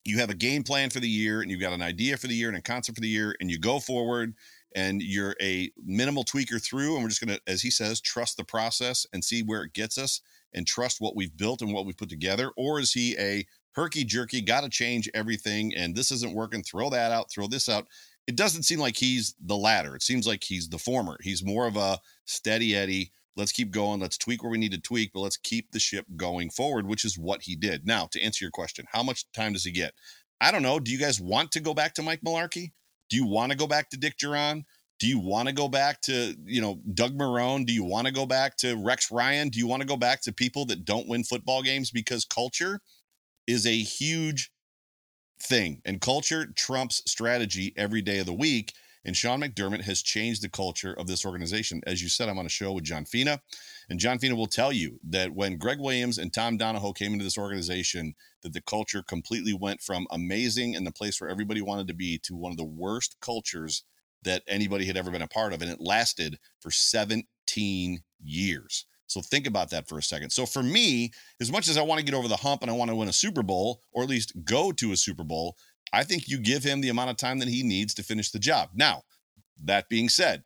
you 0.04 0.18
have 0.18 0.30
a 0.30 0.34
game 0.34 0.62
plan 0.62 0.88
for 0.88 1.00
the 1.00 1.08
year 1.08 1.42
and 1.42 1.50
you've 1.50 1.60
got 1.60 1.72
an 1.72 1.82
idea 1.82 2.16
for 2.16 2.28
the 2.28 2.34
year 2.34 2.48
and 2.48 2.56
a 2.56 2.62
concept 2.62 2.96
for 2.96 3.02
the 3.02 3.08
year 3.08 3.34
and 3.40 3.50
you 3.50 3.58
go 3.58 3.80
forward 3.80 4.34
and 4.74 5.02
you're 5.02 5.34
a 5.42 5.70
minimal 5.84 6.24
tweaker 6.24 6.62
through 6.62 6.94
and 6.94 7.02
we're 7.02 7.08
just 7.08 7.24
going 7.24 7.36
to 7.36 7.42
as 7.50 7.62
he 7.62 7.70
says 7.70 8.00
trust 8.00 8.36
the 8.36 8.44
process 8.44 9.06
and 9.12 9.24
see 9.24 9.42
where 9.42 9.64
it 9.64 9.72
gets 9.72 9.98
us 9.98 10.20
and 10.54 10.66
trust 10.66 11.00
what 11.00 11.16
we've 11.16 11.36
built 11.36 11.60
and 11.60 11.72
what 11.72 11.86
we've 11.86 11.96
put 11.96 12.08
together 12.08 12.52
or 12.56 12.78
is 12.78 12.92
he 12.92 13.16
a 13.18 13.44
herky 13.76 14.04
jerky, 14.04 14.40
got 14.40 14.62
to 14.62 14.70
change 14.70 15.08
everything, 15.14 15.74
and 15.76 15.94
this 15.94 16.10
isn't 16.10 16.34
working. 16.34 16.62
Throw 16.62 16.90
that 16.90 17.12
out, 17.12 17.30
throw 17.30 17.46
this 17.46 17.68
out. 17.68 17.86
It 18.26 18.34
doesn't 18.34 18.64
seem 18.64 18.80
like 18.80 18.96
he's 18.96 19.36
the 19.44 19.56
latter. 19.56 19.94
It 19.94 20.02
seems 20.02 20.26
like 20.26 20.42
he's 20.42 20.68
the 20.68 20.78
former. 20.78 21.18
He's 21.22 21.44
more 21.44 21.66
of 21.66 21.76
a 21.76 22.00
steady 22.24 22.74
Eddie. 22.74 23.12
Let's 23.36 23.52
keep 23.52 23.70
going. 23.70 24.00
Let's 24.00 24.16
tweak 24.16 24.42
where 24.42 24.50
we 24.50 24.58
need 24.58 24.72
to 24.72 24.80
tweak, 24.80 25.12
but 25.12 25.20
let's 25.20 25.36
keep 25.36 25.70
the 25.70 25.78
ship 25.78 26.06
going 26.16 26.48
forward, 26.50 26.86
which 26.86 27.04
is 27.04 27.18
what 27.18 27.42
he 27.42 27.54
did. 27.54 27.86
Now, 27.86 28.08
to 28.12 28.20
answer 28.20 28.44
your 28.44 28.50
question, 28.50 28.86
how 28.90 29.02
much 29.02 29.30
time 29.32 29.52
does 29.52 29.64
he 29.64 29.70
get? 29.70 29.92
I 30.40 30.50
don't 30.50 30.62
know. 30.62 30.80
Do 30.80 30.90
you 30.90 30.98
guys 30.98 31.20
want 31.20 31.52
to 31.52 31.60
go 31.60 31.74
back 31.74 31.94
to 31.94 32.02
Mike 32.02 32.22
Mularkey? 32.26 32.72
Do 33.10 33.16
you 33.16 33.26
want 33.26 33.52
to 33.52 33.58
go 33.58 33.66
back 33.66 33.90
to 33.90 33.98
Dick 33.98 34.16
Jauron? 34.16 34.64
Do 34.98 35.06
you 35.06 35.18
want 35.18 35.48
to 35.48 35.54
go 35.54 35.68
back 35.68 36.00
to, 36.02 36.34
you 36.46 36.62
know, 36.62 36.80
Doug 36.94 37.16
Marrone? 37.16 37.66
Do 37.66 37.74
you 37.74 37.84
want 37.84 38.06
to 38.06 38.12
go 38.12 38.24
back 38.24 38.56
to 38.58 38.82
Rex 38.82 39.12
Ryan? 39.12 39.50
Do 39.50 39.58
you 39.58 39.66
want 39.66 39.82
to 39.82 39.86
go 39.86 39.98
back 39.98 40.22
to 40.22 40.32
people 40.32 40.64
that 40.66 40.86
don't 40.86 41.06
win 41.06 41.22
football 41.22 41.62
games 41.62 41.90
because 41.90 42.24
culture 42.24 42.80
is 43.46 43.66
a 43.66 43.76
huge 43.76 44.50
thing, 45.40 45.80
and 45.84 46.00
culture 46.00 46.46
trumps 46.56 47.02
strategy 47.06 47.72
every 47.76 48.02
day 48.02 48.18
of 48.18 48.26
the 48.26 48.32
week. 48.32 48.72
And 49.04 49.16
Sean 49.16 49.40
McDermott 49.40 49.82
has 49.82 50.02
changed 50.02 50.42
the 50.42 50.48
culture 50.48 50.92
of 50.92 51.06
this 51.06 51.24
organization. 51.24 51.80
As 51.86 52.02
you 52.02 52.08
said, 52.08 52.28
I'm 52.28 52.40
on 52.40 52.46
a 52.46 52.48
show 52.48 52.72
with 52.72 52.82
John 52.82 53.04
Fina, 53.04 53.40
and 53.88 54.00
John 54.00 54.18
Fina 54.18 54.34
will 54.34 54.48
tell 54.48 54.72
you 54.72 54.98
that 55.08 55.32
when 55.32 55.58
Gregg 55.58 55.78
Williams 55.78 56.18
and 56.18 56.32
Tom 56.32 56.56
Donahoe 56.56 56.92
came 56.92 57.12
into 57.12 57.24
this 57.24 57.38
organization, 57.38 58.14
that 58.42 58.52
the 58.52 58.62
culture 58.62 59.04
completely 59.06 59.54
went 59.54 59.80
from 59.80 60.08
amazing 60.10 60.74
and 60.74 60.84
the 60.84 60.90
place 60.90 61.20
where 61.20 61.30
everybody 61.30 61.62
wanted 61.62 61.86
to 61.86 61.94
be 61.94 62.18
to 62.24 62.34
one 62.34 62.50
of 62.50 62.58
the 62.58 62.64
worst 62.64 63.16
cultures 63.20 63.84
that 64.22 64.42
anybody 64.48 64.84
had 64.86 64.96
ever 64.96 65.12
been 65.12 65.22
a 65.22 65.28
part 65.28 65.52
of. 65.52 65.62
And 65.62 65.70
it 65.70 65.80
lasted 65.80 66.38
for 66.60 66.72
17 66.72 68.00
years. 68.24 68.86
So 69.06 69.20
think 69.20 69.46
about 69.46 69.70
that 69.70 69.88
for 69.88 69.98
a 69.98 70.02
second. 70.02 70.30
So 70.30 70.46
for 70.46 70.62
me, 70.62 71.12
as 71.40 71.52
much 71.52 71.68
as 71.68 71.76
I 71.76 71.82
want 71.82 72.00
to 72.00 72.04
get 72.04 72.14
over 72.14 72.28
the 72.28 72.36
hump 72.36 72.62
and 72.62 72.70
I 72.70 72.74
want 72.74 72.90
to 72.90 72.96
win 72.96 73.08
a 73.08 73.12
Super 73.12 73.42
Bowl 73.42 73.80
or 73.92 74.02
at 74.02 74.08
least 74.08 74.32
go 74.44 74.72
to 74.72 74.92
a 74.92 74.96
Super 74.96 75.24
Bowl, 75.24 75.56
I 75.92 76.02
think 76.02 76.28
you 76.28 76.38
give 76.38 76.64
him 76.64 76.80
the 76.80 76.88
amount 76.88 77.10
of 77.10 77.16
time 77.16 77.38
that 77.38 77.48
he 77.48 77.62
needs 77.62 77.94
to 77.94 78.02
finish 78.02 78.30
the 78.30 78.38
job. 78.38 78.70
Now, 78.74 79.02
that 79.64 79.88
being 79.88 80.08
said, 80.08 80.44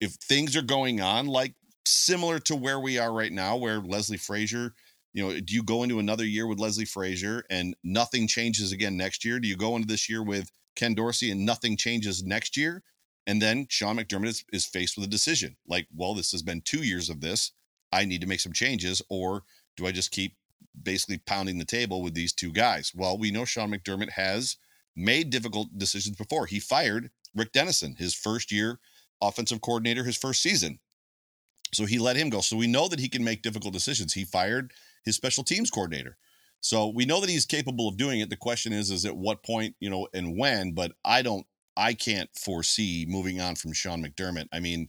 if 0.00 0.12
things 0.14 0.56
are 0.56 0.62
going 0.62 1.00
on 1.00 1.26
like 1.26 1.54
similar 1.86 2.38
to 2.40 2.56
where 2.56 2.80
we 2.80 2.98
are 2.98 3.12
right 3.12 3.32
now, 3.32 3.56
where 3.56 3.80
Leslie 3.80 4.16
Frazier, 4.16 4.74
you 5.12 5.22
know, 5.22 5.38
do 5.40 5.54
you 5.54 5.62
go 5.62 5.82
into 5.82 5.98
another 5.98 6.24
year 6.24 6.46
with 6.46 6.58
Leslie 6.58 6.84
Frazier 6.84 7.44
and 7.50 7.74
nothing 7.82 8.26
changes 8.26 8.72
again 8.72 8.96
next 8.96 9.24
year? 9.24 9.38
Do 9.40 9.48
you 9.48 9.56
go 9.56 9.76
into 9.76 9.88
this 9.88 10.08
year 10.08 10.22
with 10.22 10.50
Ken 10.76 10.94
Dorsey 10.94 11.30
and 11.30 11.44
nothing 11.44 11.76
changes 11.76 12.22
next 12.22 12.56
year? 12.56 12.82
And 13.26 13.40
then 13.40 13.66
Sean 13.68 13.98
McDermott 13.98 14.28
is, 14.28 14.44
is 14.52 14.66
faced 14.66 14.96
with 14.96 15.06
a 15.06 15.10
decision 15.10 15.56
like, 15.66 15.86
well, 15.94 16.14
this 16.14 16.32
has 16.32 16.42
been 16.42 16.62
two 16.62 16.82
years 16.82 17.10
of 17.10 17.20
this. 17.20 17.52
I 17.92 18.04
need 18.04 18.20
to 18.20 18.26
make 18.26 18.40
some 18.40 18.52
changes, 18.52 19.02
or 19.08 19.42
do 19.76 19.86
I 19.86 19.92
just 19.92 20.10
keep 20.10 20.36
basically 20.82 21.18
pounding 21.18 21.58
the 21.58 21.64
table 21.64 22.02
with 22.02 22.14
these 22.14 22.32
two 22.32 22.52
guys? 22.52 22.92
Well, 22.94 23.18
we 23.18 23.30
know 23.30 23.44
Sean 23.44 23.70
McDermott 23.70 24.10
has 24.10 24.56
made 24.96 25.30
difficult 25.30 25.76
decisions 25.76 26.16
before. 26.16 26.46
He 26.46 26.60
fired 26.60 27.10
Rick 27.34 27.52
Dennison, 27.52 27.96
his 27.96 28.14
first 28.14 28.52
year 28.52 28.78
offensive 29.22 29.60
coordinator, 29.60 30.04
his 30.04 30.16
first 30.16 30.42
season. 30.42 30.78
So 31.72 31.84
he 31.84 31.98
let 31.98 32.16
him 32.16 32.30
go. 32.30 32.40
So 32.40 32.56
we 32.56 32.66
know 32.66 32.88
that 32.88 33.00
he 33.00 33.08
can 33.08 33.22
make 33.22 33.42
difficult 33.42 33.72
decisions. 33.72 34.14
He 34.14 34.24
fired 34.24 34.72
his 35.04 35.16
special 35.16 35.44
teams 35.44 35.70
coordinator. 35.70 36.16
So 36.60 36.88
we 36.88 37.06
know 37.06 37.20
that 37.20 37.30
he's 37.30 37.46
capable 37.46 37.88
of 37.88 37.96
doing 37.96 38.20
it. 38.20 38.28
The 38.28 38.36
question 38.36 38.72
is, 38.72 38.90
is 38.90 39.04
at 39.04 39.16
what 39.16 39.42
point, 39.42 39.76
you 39.80 39.88
know, 39.88 40.08
and 40.12 40.38
when, 40.38 40.72
but 40.72 40.92
I 41.04 41.22
don't, 41.22 41.46
I 41.76 41.94
can't 41.94 42.28
foresee 42.36 43.06
moving 43.08 43.40
on 43.40 43.54
from 43.54 43.72
Sean 43.72 44.04
McDermott. 44.04 44.48
I 44.52 44.60
mean, 44.60 44.88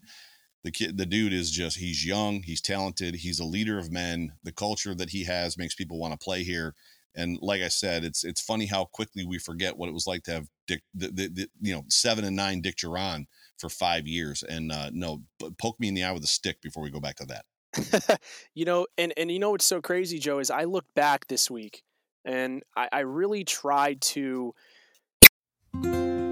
the 0.63 0.72
kid, 0.72 0.98
the 0.98 1.06
dude 1.06 1.34
is 1.34 1.51
just, 1.51 1.77
he's 1.77 2.06
young, 2.06 2.44
he's 2.44 2.62
talented, 2.62 3.15
he's 3.15 3.39
a 3.39 3.46
leader 3.46 3.77
of 3.77 3.91
men. 3.91 4.34
The 4.44 4.51
culture 4.51 4.94
that 4.96 5.10
he 5.10 5.24
has 5.25 5.58
makes 5.58 5.75
people 5.75 6.00
want 6.00 6.13
to 6.13 6.24
play 6.24 6.44
here. 6.44 6.75
And 7.15 7.38
like 7.41 7.62
I 7.62 7.68
said, 7.68 8.06
it's 8.06 8.24
it's 8.24 8.39
funny 8.39 8.65
how 8.65 8.86
quickly 8.86 9.25
we 9.25 9.38
forget 9.38 9.75
what 9.75 9.89
it 9.89 9.94
was 9.94 10.08
like 10.08 10.24
to 10.24 10.32
have 10.32 10.48
Dick, 10.65 10.82
the, 10.94 11.08
the, 11.08 11.27
the 11.27 11.48
you 11.60 11.74
know, 11.75 11.84
seven 11.89 12.24
and 12.24 12.38
nine 12.38 12.62
Dick 12.62 12.77
Jauron 12.77 13.25
for 13.58 13.68
five 13.68 14.08
years. 14.08 14.44
And 14.44 14.72
uh, 14.72 14.91
no, 14.94 15.22
poke 15.58 15.77
me 15.80 15.89
in 15.89 15.94
the 15.94 16.06
eye 16.06 16.12
with 16.13 16.24
a 16.24 16.27
stick 16.27 16.62
before 16.62 16.84
we 16.84 16.89
go 16.89 17.01
back 17.01 17.18
to 17.18 17.25
that. 17.25 18.20
you 18.53 18.63
know, 18.63 18.88
and 18.98 19.13
and 19.18 19.30
you 19.30 19.39
know 19.39 19.51
what's 19.51 19.65
so 19.65 19.82
crazy, 19.82 20.20
Joe, 20.20 20.39
is 20.39 20.50
I 20.50 20.63
looked 20.63 20.94
back 20.94 21.27
this 21.27 21.51
week 21.51 21.84
and 22.25 22.63
I, 22.75 22.89
I 22.91 23.00
really 23.01 23.44
tried 23.44 24.01
to. 24.01 24.53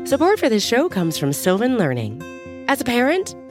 Support 0.05 0.39
for 0.39 0.49
this 0.49 0.65
show 0.65 0.89
comes 0.89 1.17
from 1.17 1.33
Sylvan 1.33 1.77
Learning. 1.77 2.21
As 2.67 2.81
a 2.81 2.83
parent, 2.83 3.35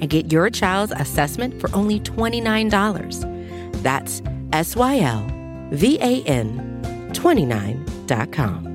and 0.00 0.08
get 0.10 0.32
your 0.32 0.50
child's 0.50 0.92
assessment 0.92 1.60
for 1.60 1.74
only 1.74 2.00
$29. 2.00 3.82
That's 3.82 4.22
S 4.52 4.76
Y 4.76 5.00
L 5.00 5.26
V 5.70 5.98
A 6.00 6.22
N 6.24 7.10
29.com. 7.12 8.66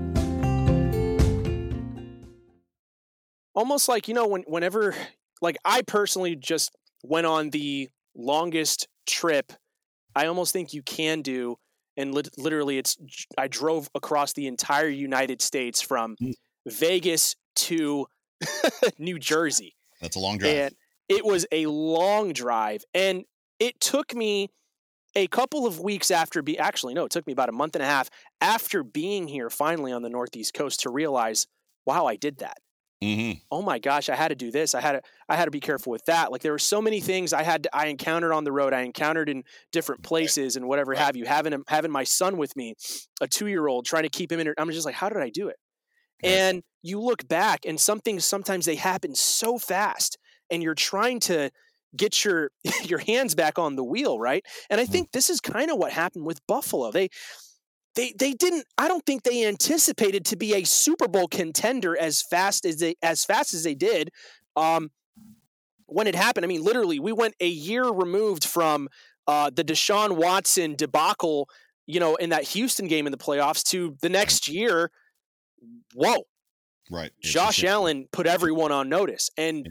Almost 3.53 3.87
like, 3.87 4.07
you 4.07 4.13
know, 4.13 4.27
when, 4.27 4.43
whenever, 4.47 4.93
like, 5.41 5.57
I 5.63 5.81
personally 5.81 6.35
just 6.35 6.75
went 7.03 7.25
on 7.25 7.51
the 7.51 7.89
longest 8.15 8.87
trip 9.07 9.53
I 10.15 10.27
almost 10.27 10.53
think 10.53 10.73
you 10.73 10.81
can 10.81 11.21
do. 11.21 11.57
And 11.97 12.13
literally, 12.37 12.77
it's 12.77 12.97
I 13.37 13.47
drove 13.47 13.89
across 13.95 14.33
the 14.33 14.47
entire 14.47 14.87
United 14.87 15.41
States 15.41 15.81
from 15.81 16.15
mm. 16.21 16.33
Vegas 16.67 17.35
to 17.55 18.07
New 18.97 19.19
Jersey. 19.19 19.75
That's 20.01 20.15
a 20.15 20.19
long 20.19 20.37
drive. 20.37 20.53
And 20.53 20.75
it 21.09 21.25
was 21.25 21.45
a 21.51 21.65
long 21.67 22.33
drive, 22.33 22.83
and 22.93 23.23
it 23.59 23.79
took 23.79 24.15
me 24.15 24.49
a 25.15 25.27
couple 25.27 25.65
of 25.65 25.79
weeks 25.79 26.11
after 26.11 26.41
be 26.41 26.59
actually 26.59 26.93
no, 26.93 27.05
it 27.05 27.11
took 27.11 27.25
me 27.25 27.33
about 27.33 27.49
a 27.49 27.53
month 27.53 27.75
and 27.75 27.83
a 27.83 27.87
half 27.87 28.09
after 28.41 28.83
being 28.83 29.27
here 29.27 29.49
finally 29.49 29.91
on 29.91 30.01
the 30.01 30.09
Northeast 30.09 30.53
coast 30.53 30.81
to 30.81 30.89
realize, 30.89 31.47
wow, 31.85 32.05
I 32.05 32.15
did 32.15 32.39
that. 32.39 32.57
Mm-hmm. 33.03 33.39
Oh 33.51 33.61
my 33.61 33.77
gosh, 33.77 34.09
I 34.09 34.15
had 34.15 34.29
to 34.29 34.35
do 34.35 34.51
this. 34.51 34.73
I 34.73 34.81
had 34.81 34.93
to 34.93 35.01
I 35.29 35.35
had 35.35 35.45
to 35.45 35.51
be 35.51 35.59
careful 35.59 35.91
with 35.91 36.05
that. 36.05 36.31
Like 36.31 36.41
there 36.41 36.51
were 36.51 36.59
so 36.59 36.81
many 36.81 37.01
things 37.01 37.33
I 37.33 37.43
had 37.43 37.63
to, 37.63 37.75
I 37.75 37.87
encountered 37.87 38.31
on 38.31 38.45
the 38.45 38.51
road. 38.51 38.73
I 38.73 38.81
encountered 38.81 39.29
in 39.29 39.43
different 39.71 40.01
places 40.01 40.55
and 40.55 40.67
whatever 40.67 40.91
right. 40.91 40.99
have 40.99 41.15
you. 41.15 41.25
Having 41.25 41.63
having 41.67 41.91
my 41.91 42.03
son 42.03 42.37
with 42.37 42.55
me, 42.55 42.73
a 43.21 43.27
two 43.27 43.47
year 43.47 43.67
old, 43.67 43.85
trying 43.85 44.03
to 44.03 44.09
keep 44.09 44.31
him 44.31 44.39
in. 44.39 44.53
I'm 44.57 44.71
just 44.71 44.85
like, 44.85 44.95
how 44.95 45.09
did 45.09 45.21
I 45.21 45.29
do 45.29 45.49
it? 45.49 45.57
Right. 46.23 46.31
And 46.31 46.63
you 46.83 47.01
look 47.01 47.27
back, 47.27 47.65
and 47.65 47.79
some 47.79 47.99
things 47.99 48.23
sometimes 48.23 48.65
they 48.65 48.75
happen 48.75 49.13
so 49.13 49.57
fast, 49.57 50.17
and 50.49 50.63
you're 50.63 50.75
trying 50.75 51.19
to 51.21 51.51
get 51.95 52.23
your 52.25 52.51
your 52.83 52.99
hands 52.99 53.35
back 53.35 53.57
on 53.59 53.75
the 53.75 53.83
wheel, 53.83 54.19
right? 54.19 54.45
And 54.69 54.79
I 54.79 54.83
mm-hmm. 54.83 54.91
think 54.91 55.11
this 55.11 55.29
is 55.29 55.39
kind 55.39 55.71
of 55.71 55.77
what 55.77 55.91
happened 55.91 56.25
with 56.25 56.45
Buffalo. 56.47 56.91
They 56.91 57.09
they 57.95 58.13
they 58.17 58.33
didn't 58.33 58.65
I 58.77 58.87
don't 58.87 59.05
think 59.05 59.23
they 59.23 59.45
anticipated 59.45 60.25
to 60.25 60.35
be 60.35 60.53
a 60.53 60.63
Super 60.63 61.07
Bowl 61.07 61.27
contender 61.27 61.97
as 61.97 62.21
fast 62.21 62.65
as 62.65 62.77
they 62.77 62.95
as 63.01 63.25
fast 63.25 63.53
as 63.53 63.63
they 63.63 63.75
did. 63.75 64.11
Um, 64.55 64.91
when 65.87 66.07
it 66.07 66.15
happened, 66.15 66.45
I 66.45 66.47
mean, 66.47 66.63
literally, 66.63 66.99
we 66.99 67.11
went 67.11 67.35
a 67.39 67.47
year 67.47 67.85
removed 67.89 68.43
from 68.43 68.89
uh, 69.27 69.51
the 69.53 69.63
Deshaun 69.63 70.17
Watson 70.17 70.75
debacle, 70.75 71.47
you 71.85 71.99
know, 71.99 72.15
in 72.15 72.29
that 72.31 72.43
Houston 72.43 72.87
game 72.87 73.05
in 73.05 73.11
the 73.11 73.17
playoffs 73.17 73.63
to 73.69 73.95
the 74.01 74.09
next 74.09 74.47
year. 74.47 74.91
Whoa, 75.93 76.23
right? 76.91 77.11
Josh 77.21 77.63
Allen 77.63 78.07
put 78.11 78.27
everyone 78.27 78.71
on 78.71 78.89
notice, 78.89 79.29
and 79.37 79.69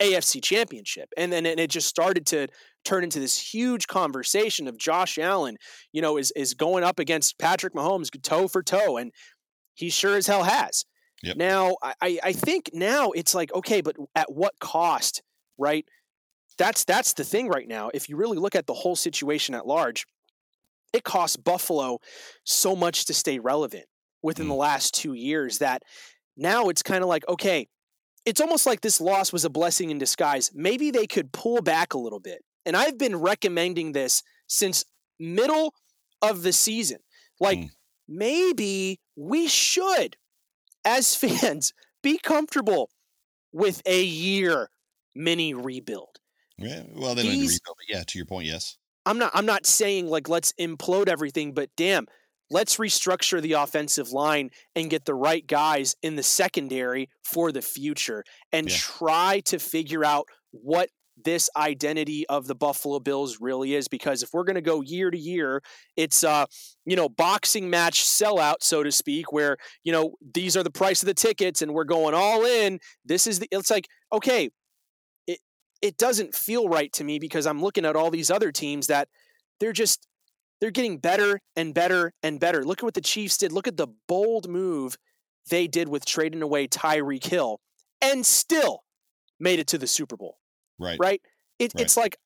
AFC 0.00 0.42
Championship, 0.42 1.08
and 1.16 1.32
then 1.32 1.46
and 1.46 1.60
it 1.60 1.70
just 1.70 1.88
started 1.88 2.26
to 2.26 2.48
turn 2.84 3.04
into 3.04 3.20
this 3.20 3.38
huge 3.38 3.86
conversation 3.86 4.68
of 4.68 4.76
Josh 4.76 5.18
Allen, 5.18 5.56
you 5.92 6.02
know, 6.02 6.16
is 6.16 6.32
is 6.32 6.54
going 6.54 6.84
up 6.84 6.98
against 6.98 7.38
Patrick 7.38 7.74
Mahomes 7.74 8.10
toe 8.22 8.48
for 8.48 8.62
toe, 8.62 8.96
and 8.96 9.12
he 9.74 9.90
sure 9.90 10.16
as 10.16 10.26
hell 10.26 10.44
has. 10.44 10.84
Yep. 11.22 11.36
Now, 11.36 11.76
I 11.82 12.18
I 12.22 12.32
think 12.32 12.70
now 12.72 13.10
it's 13.12 13.34
like 13.34 13.52
okay, 13.54 13.80
but 13.80 13.96
at 14.14 14.32
what 14.32 14.58
cost, 14.60 15.22
right? 15.58 15.86
That's 16.58 16.84
that's 16.84 17.14
the 17.14 17.24
thing 17.24 17.48
right 17.48 17.66
now. 17.66 17.90
If 17.94 18.08
you 18.08 18.16
really 18.16 18.38
look 18.38 18.54
at 18.54 18.66
the 18.66 18.74
whole 18.74 18.96
situation 18.96 19.54
at 19.54 19.66
large, 19.66 20.06
it 20.92 21.04
costs 21.04 21.36
Buffalo 21.36 21.98
so 22.44 22.76
much 22.76 23.06
to 23.06 23.14
stay 23.14 23.38
relevant 23.38 23.86
within 24.22 24.46
mm. 24.46 24.50
the 24.50 24.54
last 24.54 24.94
two 24.94 25.14
years 25.14 25.58
that 25.58 25.82
now 26.36 26.68
it's 26.68 26.82
kind 26.82 27.02
of 27.02 27.08
like 27.08 27.26
okay 27.28 27.68
it's 28.24 28.40
almost 28.40 28.66
like 28.66 28.80
this 28.80 29.00
loss 29.00 29.32
was 29.32 29.44
a 29.44 29.50
blessing 29.50 29.90
in 29.90 29.98
disguise. 29.98 30.50
Maybe 30.54 30.90
they 30.90 31.06
could 31.06 31.32
pull 31.32 31.60
back 31.60 31.94
a 31.94 31.98
little 31.98 32.20
bit 32.20 32.42
and 32.66 32.76
I've 32.76 32.98
been 32.98 33.16
recommending 33.16 33.92
this 33.92 34.22
since 34.46 34.84
middle 35.18 35.74
of 36.22 36.42
the 36.42 36.52
season. 36.52 36.98
Like 37.40 37.58
mm. 37.58 37.70
maybe 38.08 39.00
we 39.16 39.48
should, 39.48 40.16
as 40.84 41.14
fans, 41.16 41.72
be 42.02 42.18
comfortable 42.18 42.90
with 43.52 43.82
a 43.86 44.02
year 44.02 44.70
mini 45.14 45.54
rebuild. 45.54 46.18
Yeah, 46.56 46.82
well, 46.94 47.14
they 47.14 47.22
don't 47.22 47.32
rebuild, 47.32 47.60
but 47.66 47.88
yeah, 47.88 48.02
to 48.06 48.18
your 48.18 48.26
point, 48.26 48.46
yes. 48.46 48.76
I'm 49.06 49.18
not. 49.18 49.32
I'm 49.34 49.44
not 49.44 49.66
saying 49.66 50.06
like 50.06 50.30
let's 50.30 50.54
implode 50.58 51.08
everything, 51.08 51.52
but 51.52 51.68
damn, 51.76 52.06
let's 52.50 52.76
restructure 52.76 53.40
the 53.40 53.52
offensive 53.52 54.10
line 54.10 54.50
and 54.74 54.90
get 54.90 55.04
the 55.04 55.14
right 55.14 55.46
guys 55.46 55.96
in 56.02 56.16
the 56.16 56.22
secondary 56.22 57.08
for 57.22 57.52
the 57.52 57.62
future, 57.62 58.24
and 58.52 58.70
yeah. 58.70 58.76
try 58.78 59.40
to 59.46 59.58
figure 59.58 60.04
out 60.04 60.28
what 60.50 60.88
this 61.22 61.48
identity 61.56 62.26
of 62.28 62.46
the 62.46 62.54
Buffalo 62.54 62.98
Bills 62.98 63.38
really 63.40 63.74
is 63.74 63.88
because 63.88 64.22
if 64.22 64.30
we're 64.32 64.44
going 64.44 64.56
to 64.56 64.62
go 64.62 64.80
year 64.80 65.10
to 65.10 65.18
year, 65.18 65.62
it's 65.96 66.24
uh 66.24 66.46
you 66.84 66.96
know 66.96 67.08
boxing 67.08 67.70
match 67.70 68.04
sellout 68.04 68.56
so 68.60 68.82
to 68.82 68.90
speak 68.90 69.32
where 69.32 69.56
you 69.84 69.92
know 69.92 70.14
these 70.34 70.56
are 70.56 70.62
the 70.62 70.70
price 70.70 71.02
of 71.02 71.06
the 71.06 71.14
tickets 71.14 71.62
and 71.62 71.72
we're 71.72 71.84
going 71.84 72.14
all 72.14 72.44
in. 72.44 72.80
This 73.04 73.26
is 73.26 73.38
the 73.38 73.48
it's 73.52 73.70
like 73.70 73.88
okay, 74.12 74.50
it 75.26 75.38
it 75.82 75.96
doesn't 75.96 76.34
feel 76.34 76.68
right 76.68 76.92
to 76.94 77.04
me 77.04 77.18
because 77.18 77.46
I'm 77.46 77.62
looking 77.62 77.84
at 77.84 77.96
all 77.96 78.10
these 78.10 78.30
other 78.30 78.50
teams 78.50 78.88
that 78.88 79.08
they're 79.60 79.72
just 79.72 80.06
they're 80.64 80.70
getting 80.70 80.96
better 80.96 81.40
and 81.56 81.74
better 81.74 82.14
and 82.22 82.40
better. 82.40 82.64
Look 82.64 82.78
at 82.78 82.84
what 82.84 82.94
the 82.94 83.02
Chiefs 83.02 83.36
did. 83.36 83.52
Look 83.52 83.68
at 83.68 83.76
the 83.76 83.88
bold 84.08 84.48
move 84.48 84.96
they 85.50 85.66
did 85.66 85.90
with 85.90 86.06
trading 86.06 86.40
away 86.40 86.68
Tyreek 86.68 87.26
Hill 87.26 87.60
and 88.00 88.24
still 88.24 88.82
made 89.38 89.58
it 89.58 89.66
to 89.66 89.76
the 89.76 89.86
Super 89.86 90.16
Bowl. 90.16 90.38
Right. 90.78 90.96
Right. 90.98 91.20
It, 91.58 91.74
right. 91.74 91.82
It's 91.82 91.98
like 91.98 92.16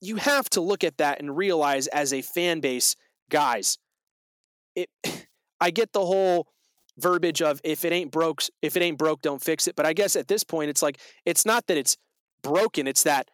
you 0.00 0.16
have 0.16 0.50
to 0.50 0.60
look 0.60 0.82
at 0.82 0.96
that 0.96 1.20
and 1.20 1.36
realize 1.36 1.86
as 1.86 2.12
a 2.12 2.20
fan 2.20 2.58
base, 2.58 2.96
guys, 3.30 3.78
it 4.74 4.90
I 5.60 5.70
get 5.70 5.92
the 5.92 6.04
whole 6.04 6.48
verbiage 6.98 7.42
of 7.42 7.60
if 7.62 7.84
it 7.84 7.92
ain't 7.92 8.10
broke 8.10 8.42
if 8.60 8.76
it 8.76 8.82
ain't 8.82 8.98
broke 8.98 9.20
don't 9.20 9.42
fix 9.42 9.66
it 9.66 9.74
but 9.74 9.84
i 9.84 9.92
guess 9.92 10.14
at 10.14 10.28
this 10.28 10.44
point 10.44 10.70
it's 10.70 10.80
like 10.80 11.00
it's 11.24 11.44
not 11.44 11.66
that 11.66 11.76
it's 11.76 11.96
broken 12.44 12.86
it's 12.86 13.02
that 13.02 13.28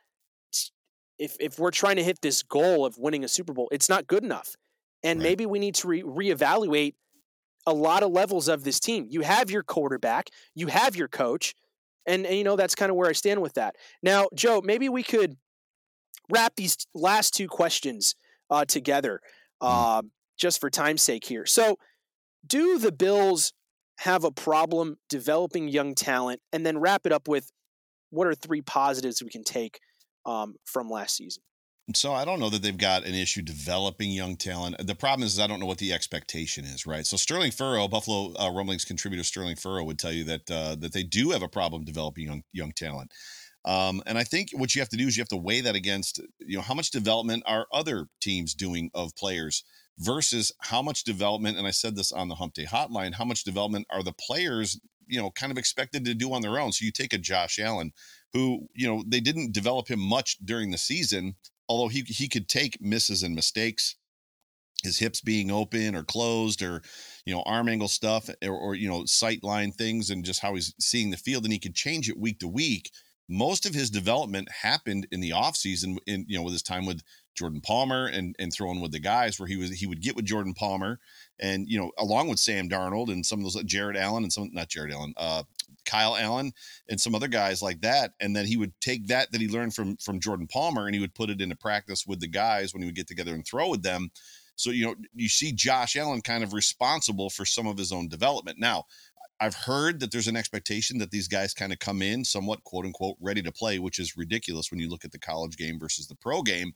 if 1.20 1.36
if 1.38 1.58
we're 1.58 1.70
trying 1.70 1.96
to 1.96 2.02
hit 2.02 2.20
this 2.22 2.42
goal 2.42 2.84
of 2.84 2.98
winning 2.98 3.24
a 3.24 3.28
super 3.28 3.52
bowl 3.52 3.68
it's 3.70 3.88
not 3.88 4.06
good 4.06 4.24
enough 4.24 4.56
and 5.02 5.20
right. 5.20 5.24
maybe 5.24 5.46
we 5.46 5.58
need 5.58 5.74
to 5.74 5.88
re- 5.88 6.02
reevaluate 6.02 6.94
a 7.66 7.72
lot 7.72 8.02
of 8.02 8.10
levels 8.10 8.48
of 8.48 8.64
this 8.64 8.80
team 8.80 9.06
you 9.08 9.20
have 9.20 9.50
your 9.50 9.62
quarterback 9.62 10.28
you 10.54 10.66
have 10.66 10.96
your 10.96 11.08
coach 11.08 11.54
and, 12.06 12.26
and 12.26 12.36
you 12.36 12.44
know 12.44 12.56
that's 12.56 12.74
kind 12.74 12.90
of 12.90 12.96
where 12.96 13.08
i 13.08 13.12
stand 13.12 13.40
with 13.40 13.54
that 13.54 13.76
now 14.02 14.26
joe 14.34 14.60
maybe 14.64 14.88
we 14.88 15.02
could 15.02 15.36
wrap 16.30 16.54
these 16.56 16.76
last 16.94 17.34
two 17.34 17.48
questions 17.48 18.14
uh, 18.50 18.64
together 18.64 19.20
uh, 19.60 20.02
just 20.38 20.60
for 20.60 20.70
time's 20.70 21.02
sake 21.02 21.24
here 21.24 21.44
so 21.46 21.76
do 22.46 22.78
the 22.78 22.92
Bills 22.92 23.52
have 23.98 24.24
a 24.24 24.30
problem 24.30 24.96
developing 25.08 25.68
young 25.68 25.94
talent? 25.94 26.40
And 26.52 26.64
then 26.64 26.78
wrap 26.78 27.06
it 27.06 27.12
up 27.12 27.28
with 27.28 27.50
what 28.10 28.26
are 28.26 28.34
three 28.34 28.62
positives 28.62 29.22
we 29.22 29.30
can 29.30 29.44
take 29.44 29.80
um, 30.26 30.54
from 30.64 30.88
last 30.88 31.16
season? 31.16 31.42
So 31.94 32.12
I 32.12 32.24
don't 32.24 32.38
know 32.38 32.50
that 32.50 32.62
they've 32.62 32.76
got 32.76 33.04
an 33.04 33.14
issue 33.14 33.42
developing 33.42 34.10
young 34.10 34.36
talent. 34.36 34.76
The 34.86 34.94
problem 34.94 35.26
is 35.26 35.40
I 35.40 35.48
don't 35.48 35.58
know 35.58 35.66
what 35.66 35.78
the 35.78 35.92
expectation 35.92 36.64
is, 36.64 36.86
right? 36.86 37.04
So 37.04 37.16
Sterling 37.16 37.50
Furrow, 37.50 37.88
Buffalo 37.88 38.32
uh, 38.38 38.52
Rumblings 38.52 38.84
contributor 38.84 39.24
Sterling 39.24 39.56
Furrow 39.56 39.82
would 39.84 39.98
tell 39.98 40.12
you 40.12 40.24
that 40.24 40.50
uh, 40.50 40.76
that 40.76 40.92
they 40.92 41.02
do 41.02 41.30
have 41.30 41.42
a 41.42 41.48
problem 41.48 41.84
developing 41.84 42.26
young 42.26 42.42
young 42.52 42.72
talent. 42.72 43.10
Um, 43.64 44.02
and 44.06 44.16
I 44.16 44.24
think 44.24 44.50
what 44.52 44.74
you 44.74 44.80
have 44.80 44.88
to 44.90 44.96
do 44.96 45.06
is 45.06 45.16
you 45.16 45.20
have 45.20 45.28
to 45.28 45.36
weigh 45.36 45.60
that 45.62 45.74
against, 45.74 46.20
you 46.38 46.56
know, 46.56 46.62
how 46.62 46.74
much 46.74 46.90
development 46.90 47.42
are 47.46 47.66
other 47.72 48.06
teams 48.20 48.54
doing 48.54 48.90
of 48.94 49.14
players 49.16 49.64
versus 49.98 50.50
how 50.60 50.80
much 50.80 51.04
development, 51.04 51.58
and 51.58 51.66
I 51.66 51.72
said 51.72 51.94
this 51.94 52.10
on 52.10 52.28
the 52.28 52.36
Hump 52.36 52.54
Day 52.54 52.64
Hotline, 52.64 53.14
how 53.14 53.24
much 53.24 53.44
development 53.44 53.86
are 53.90 54.02
the 54.02 54.14
players, 54.14 54.80
you 55.06 55.20
know, 55.20 55.30
kind 55.32 55.52
of 55.52 55.58
expected 55.58 56.06
to 56.06 56.14
do 56.14 56.32
on 56.32 56.40
their 56.40 56.58
own? 56.58 56.72
So 56.72 56.86
you 56.86 56.92
take 56.92 57.12
a 57.12 57.18
Josh 57.18 57.58
Allen, 57.58 57.92
who, 58.32 58.68
you 58.74 58.86
know, 58.86 59.02
they 59.06 59.20
didn't 59.20 59.52
develop 59.52 59.88
him 59.88 60.00
much 60.00 60.38
during 60.44 60.70
the 60.70 60.78
season, 60.78 61.34
although 61.68 61.88
he 61.88 62.02
he 62.02 62.28
could 62.28 62.48
take 62.48 62.80
misses 62.80 63.22
and 63.22 63.34
mistakes 63.34 63.96
his 64.82 64.98
hips 64.98 65.20
being 65.20 65.50
open 65.50 65.94
or 65.94 66.02
closed 66.02 66.62
or 66.62 66.82
you 67.24 67.34
know 67.34 67.42
arm 67.42 67.68
angle 67.68 67.88
stuff 67.88 68.28
or, 68.42 68.52
or, 68.52 68.74
you 68.74 68.88
know 68.88 69.04
sight 69.04 69.42
line 69.44 69.72
things 69.72 70.10
and 70.10 70.24
just 70.24 70.40
how 70.40 70.54
he's 70.54 70.74
seeing 70.78 71.10
the 71.10 71.16
field 71.16 71.44
and 71.44 71.52
he 71.52 71.58
could 71.58 71.74
change 71.74 72.08
it 72.08 72.18
week 72.18 72.38
to 72.38 72.48
week. 72.48 72.90
Most 73.28 73.64
of 73.64 73.74
his 73.74 73.90
development 73.90 74.48
happened 74.50 75.06
in 75.12 75.20
the 75.20 75.30
offseason 75.30 75.98
in 76.06 76.24
you 76.28 76.36
know 76.36 76.42
with 76.42 76.52
his 76.52 76.62
time 76.62 76.86
with 76.86 77.02
Jordan 77.36 77.60
Palmer 77.60 78.06
and 78.06 78.34
and 78.38 78.52
throwing 78.52 78.80
with 78.80 78.92
the 78.92 79.00
guys 79.00 79.38
where 79.38 79.46
he 79.46 79.56
was 79.56 79.70
he 79.70 79.86
would 79.86 80.02
get 80.02 80.16
with 80.16 80.24
Jordan 80.24 80.54
Palmer 80.54 80.98
and 81.38 81.68
you 81.68 81.78
know 81.78 81.90
along 81.98 82.28
with 82.28 82.38
Sam 82.38 82.68
Darnold 82.68 83.12
and 83.12 83.24
some 83.24 83.38
of 83.38 83.44
those 83.44 83.62
Jared 83.64 83.96
Allen 83.96 84.24
and 84.24 84.32
some 84.32 84.50
not 84.52 84.68
Jared 84.68 84.92
Allen 84.92 85.14
uh, 85.16 85.42
Kyle 85.84 86.16
Allen 86.16 86.52
and 86.88 87.00
some 87.00 87.14
other 87.14 87.28
guys 87.28 87.62
like 87.62 87.80
that 87.82 88.12
and 88.20 88.34
then 88.34 88.46
he 88.46 88.56
would 88.56 88.72
take 88.80 89.06
that 89.08 89.32
that 89.32 89.40
he 89.40 89.48
learned 89.48 89.74
from 89.74 89.96
from 89.96 90.20
Jordan 90.20 90.46
Palmer 90.46 90.86
and 90.86 90.94
he 90.94 91.00
would 91.00 91.14
put 91.14 91.30
it 91.30 91.40
into 91.40 91.56
practice 91.56 92.06
with 92.06 92.20
the 92.20 92.28
guys 92.28 92.72
when 92.72 92.82
he 92.82 92.86
would 92.86 92.96
get 92.96 93.08
together 93.08 93.34
and 93.34 93.46
throw 93.46 93.68
with 93.68 93.82
them. 93.82 94.10
So 94.56 94.70
you 94.70 94.86
know 94.86 94.94
you 95.14 95.28
see 95.28 95.52
Josh 95.52 95.96
Allen 95.96 96.22
kind 96.22 96.44
of 96.44 96.52
responsible 96.52 97.30
for 97.30 97.44
some 97.44 97.66
of 97.66 97.78
his 97.78 97.92
own 97.92 98.08
development. 98.08 98.58
Now 98.58 98.84
I've 99.40 99.54
heard 99.54 100.00
that 100.00 100.12
there's 100.12 100.28
an 100.28 100.36
expectation 100.36 100.98
that 100.98 101.10
these 101.10 101.26
guys 101.26 101.54
kind 101.54 101.72
of 101.72 101.78
come 101.78 102.02
in 102.02 102.24
somewhat 102.24 102.62
quote 102.64 102.84
unquote 102.84 103.16
ready 103.20 103.42
to 103.42 103.52
play, 103.52 103.78
which 103.78 103.98
is 103.98 104.16
ridiculous 104.16 104.70
when 104.70 104.80
you 104.80 104.88
look 104.88 105.04
at 105.04 105.12
the 105.12 105.18
college 105.18 105.56
game 105.56 105.78
versus 105.78 106.06
the 106.06 106.16
pro 106.16 106.42
game. 106.42 106.72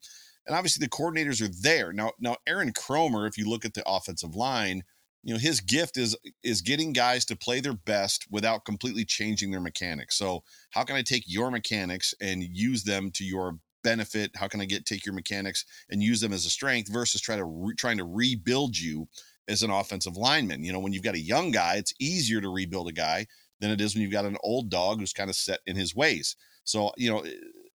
And 0.47 0.57
obviously 0.57 0.85
the 0.85 0.91
coordinators 0.91 1.43
are 1.43 1.53
there. 1.63 1.93
Now. 1.93 2.13
Now 2.19 2.37
Aaron 2.47 2.73
Kromer, 2.73 3.29
if 3.29 3.37
you 3.37 3.49
look 3.49 3.65
at 3.65 3.75
the 3.75 3.83
offensive 3.87 4.35
line, 4.35 4.83
you 5.25 5.33
know 5.33 5.41
his 5.41 5.61
gift 5.61 5.97
is 5.97 6.17
is 6.43 6.61
getting 6.61 6.93
guys 6.93 7.25
to 7.27 7.37
play 7.37 7.61
their 7.61 7.73
best 7.73 8.27
without 8.31 8.65
completely 8.65 9.05
changing 9.05 9.51
their 9.51 9.61
mechanics. 9.61 10.17
So 10.17 10.45
how 10.71 10.85
can 10.85 10.97
I 10.97 11.03
take 11.03 11.25
your 11.27 11.51
mechanics 11.51 12.15
and 12.21 12.43
use 12.43 12.85
them 12.85 13.11
to 13.13 13.25
your 13.25 13.59
benefit? 13.83 14.33
How 14.37 14.49
can 14.49 14.61
I 14.61 14.67
get 14.67 14.85
take 14.85 15.07
your 15.07 15.15
mechanics 15.15 15.65
and 15.91 16.03
use 16.03 16.21
them 16.21 16.33
as 16.33 16.45
a 16.45 16.51
strength 16.51 16.93
versus 16.93 17.23
try 17.23 17.37
to 17.37 17.45
re, 17.45 17.75
trying 17.75 17.99
to 17.99 18.05
rebuild 18.05 18.79
you 18.79 19.09
as 19.49 19.63
an 19.63 19.71
offensive 19.71 20.17
lineman? 20.17 20.63
You 20.63 20.73
know, 20.73 20.79
when 20.79 20.93
you've 20.93 21.03
got 21.03 21.15
a 21.15 21.21
young 21.21 21.51
guy, 21.51 21.77
it's 21.77 21.95
easier 21.99 22.43
to 22.43 22.53
rebuild 22.53 22.89
a 22.89 22.93
guy 22.93 23.27
than 23.61 23.71
it 23.71 23.81
is 23.81 23.95
when 23.95 24.03
you've 24.03 24.13
got 24.13 24.27
an 24.27 24.37
old 24.43 24.69
dog 24.69 25.01
who's 25.01 25.15
kind 25.15 25.31
of 25.31 25.37
set 25.37 25.61
in 25.67 25.75
his 25.75 25.97
ways. 25.97 26.37
So 26.65 26.93
you 26.99 27.11
know 27.11 27.25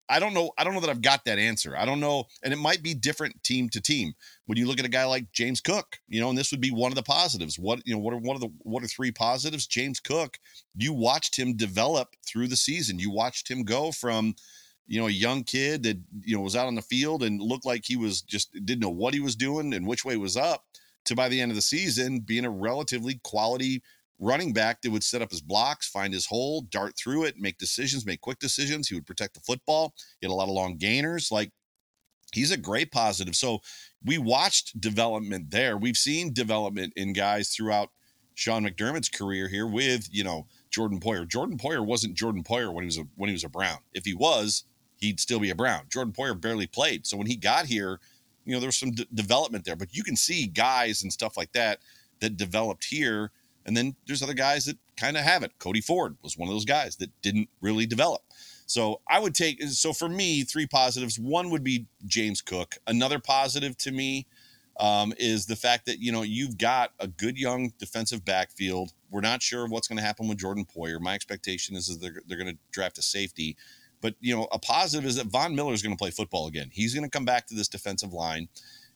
I 0.09 0.19
don't 0.19 0.33
know. 0.33 0.51
I 0.57 0.63
don't 0.63 0.73
know 0.73 0.79
that 0.79 0.89
I've 0.89 1.01
got 1.01 1.23
that 1.25 1.37
answer. 1.37 1.77
I 1.77 1.85
don't 1.85 1.99
know, 1.99 2.25
and 2.43 2.51
it 2.51 2.57
might 2.57 2.81
be 2.81 2.93
different 2.93 3.41
team 3.43 3.69
to 3.69 3.79
team. 3.81 4.13
When 4.47 4.57
you 4.57 4.67
look 4.67 4.79
at 4.79 4.85
a 4.85 4.89
guy 4.89 5.05
like 5.05 5.31
James 5.31 5.61
Cook, 5.61 5.97
you 6.07 6.19
know, 6.19 6.29
and 6.29 6.37
this 6.37 6.51
would 6.51 6.61
be 6.61 6.71
one 6.71 6.91
of 6.91 6.95
the 6.95 7.03
positives. 7.03 7.59
What 7.59 7.81
you 7.85 7.93
know, 7.93 7.99
what 7.99 8.13
are 8.13 8.17
one 8.17 8.35
of 8.35 8.41
the 8.41 8.51
what 8.59 8.83
are 8.83 8.87
three 8.87 9.11
positives? 9.11 9.67
James 9.67 9.99
Cook, 9.99 10.39
you 10.75 10.93
watched 10.93 11.37
him 11.37 11.55
develop 11.55 12.09
through 12.27 12.47
the 12.47 12.55
season. 12.55 12.97
You 12.97 13.11
watched 13.11 13.49
him 13.49 13.63
go 13.63 13.91
from, 13.91 14.35
you 14.87 14.99
know, 14.99 15.07
a 15.07 15.11
young 15.11 15.43
kid 15.43 15.83
that 15.83 15.99
you 16.23 16.35
know 16.35 16.41
was 16.41 16.55
out 16.55 16.67
on 16.67 16.75
the 16.75 16.81
field 16.81 17.21
and 17.21 17.39
looked 17.39 17.65
like 17.65 17.83
he 17.85 17.95
was 17.95 18.21
just 18.21 18.51
didn't 18.65 18.81
know 18.81 18.89
what 18.89 19.13
he 19.13 19.19
was 19.19 19.35
doing 19.35 19.73
and 19.73 19.85
which 19.85 20.03
way 20.03 20.17
was 20.17 20.35
up, 20.35 20.65
to 21.05 21.15
by 21.15 21.29
the 21.29 21.39
end 21.39 21.51
of 21.51 21.55
the 21.55 21.61
season 21.61 22.19
being 22.19 22.45
a 22.45 22.49
relatively 22.49 23.19
quality 23.23 23.83
running 24.19 24.53
back 24.53 24.81
that 24.81 24.91
would 24.91 25.03
set 25.03 25.21
up 25.21 25.31
his 25.31 25.41
blocks, 25.41 25.87
find 25.87 26.13
his 26.13 26.25
hole, 26.25 26.61
dart 26.61 26.95
through 26.97 27.23
it, 27.23 27.37
make 27.37 27.57
decisions, 27.57 28.05
make 28.05 28.21
quick 28.21 28.39
decisions. 28.39 28.87
He 28.87 28.95
would 28.95 29.07
protect 29.07 29.33
the 29.33 29.39
football. 29.39 29.93
He 30.19 30.27
had 30.27 30.31
a 30.31 30.35
lot 30.35 30.49
of 30.49 30.53
long 30.53 30.77
gainers. 30.77 31.31
Like 31.31 31.51
he's 32.33 32.51
a 32.51 32.57
great 32.57 32.91
positive. 32.91 33.35
So 33.35 33.59
we 34.03 34.17
watched 34.17 34.79
development 34.79 35.51
there. 35.51 35.77
We've 35.77 35.97
seen 35.97 36.33
development 36.33 36.93
in 36.95 37.13
guys 37.13 37.49
throughout 37.49 37.89
Sean 38.35 38.65
McDermott's 38.65 39.09
career 39.09 39.47
here 39.47 39.67
with, 39.67 40.07
you 40.11 40.23
know, 40.23 40.47
Jordan 40.69 40.99
Poyer. 40.99 41.27
Jordan 41.27 41.57
Poyer 41.57 41.85
wasn't 41.85 42.15
Jordan 42.15 42.43
Poyer 42.43 42.73
when 42.73 42.83
he 42.83 42.87
was 42.87 42.97
a 42.97 43.07
when 43.15 43.29
he 43.29 43.33
was 43.33 43.43
a 43.43 43.49
Brown. 43.49 43.79
If 43.93 44.05
he 44.05 44.13
was, 44.13 44.65
he'd 44.97 45.19
still 45.19 45.39
be 45.39 45.49
a 45.49 45.55
Brown. 45.55 45.83
Jordan 45.89 46.13
Poyer 46.13 46.39
barely 46.39 46.67
played. 46.67 47.07
So 47.07 47.17
when 47.17 47.27
he 47.27 47.35
got 47.35 47.65
here, 47.65 47.99
you 48.45 48.53
know, 48.53 48.59
there 48.59 48.67
was 48.67 48.77
some 48.77 48.91
d- 48.91 49.07
development 49.13 49.65
there. 49.65 49.75
But 49.75 49.93
you 49.93 50.03
can 50.03 50.15
see 50.15 50.45
guys 50.45 51.03
and 51.03 51.11
stuff 51.11 51.37
like 51.37 51.51
that 51.53 51.79
that 52.19 52.37
developed 52.37 52.85
here 52.85 53.31
and 53.69 53.77
then 53.77 53.95
there's 54.07 54.23
other 54.23 54.33
guys 54.33 54.65
that 54.65 54.79
kind 54.97 55.15
of 55.15 55.21
have 55.21 55.43
it. 55.43 55.51
Cody 55.59 55.79
Ford 55.79 56.17
was 56.23 56.35
one 56.35 56.49
of 56.49 56.55
those 56.55 56.65
guys 56.65 56.95
that 56.95 57.11
didn't 57.21 57.49
really 57.61 57.85
develop. 57.85 58.23
So 58.65 59.01
I 59.07 59.19
would 59.19 59.35
take 59.35 59.61
so 59.61 59.93
for 59.93 60.09
me 60.09 60.41
three 60.41 60.65
positives. 60.65 61.19
One 61.19 61.51
would 61.51 61.63
be 61.63 61.85
James 62.07 62.41
Cook. 62.41 62.77
Another 62.87 63.19
positive 63.19 63.77
to 63.77 63.91
me 63.91 64.25
um, 64.79 65.13
is 65.19 65.45
the 65.45 65.55
fact 65.55 65.85
that 65.85 65.99
you 65.99 66.11
know 66.11 66.23
you've 66.23 66.57
got 66.57 66.93
a 66.99 67.07
good 67.07 67.37
young 67.37 67.71
defensive 67.77 68.25
backfield. 68.25 68.91
We're 69.11 69.21
not 69.21 69.43
sure 69.43 69.67
what's 69.67 69.87
going 69.87 69.97
to 69.97 70.03
happen 70.03 70.27
with 70.27 70.39
Jordan 70.39 70.65
Poyer. 70.65 70.99
My 70.99 71.13
expectation 71.13 71.75
is, 71.75 71.89
is 71.89 71.99
they're, 71.99 72.23
they're 72.27 72.39
going 72.39 72.51
to 72.55 72.57
draft 72.71 72.97
a 72.97 73.03
safety. 73.03 73.55
But 74.01 74.15
you 74.19 74.35
know, 74.35 74.47
a 74.51 74.57
positive 74.57 75.07
is 75.07 75.17
that 75.17 75.27
Von 75.27 75.53
Miller 75.53 75.73
is 75.73 75.83
going 75.83 75.95
to 75.95 76.01
play 76.01 76.09
football 76.09 76.47
again. 76.47 76.71
He's 76.73 76.95
going 76.95 77.03
to 77.03 77.09
come 77.09 77.25
back 77.25 77.45
to 77.47 77.53
this 77.53 77.67
defensive 77.67 78.13
line. 78.13 78.47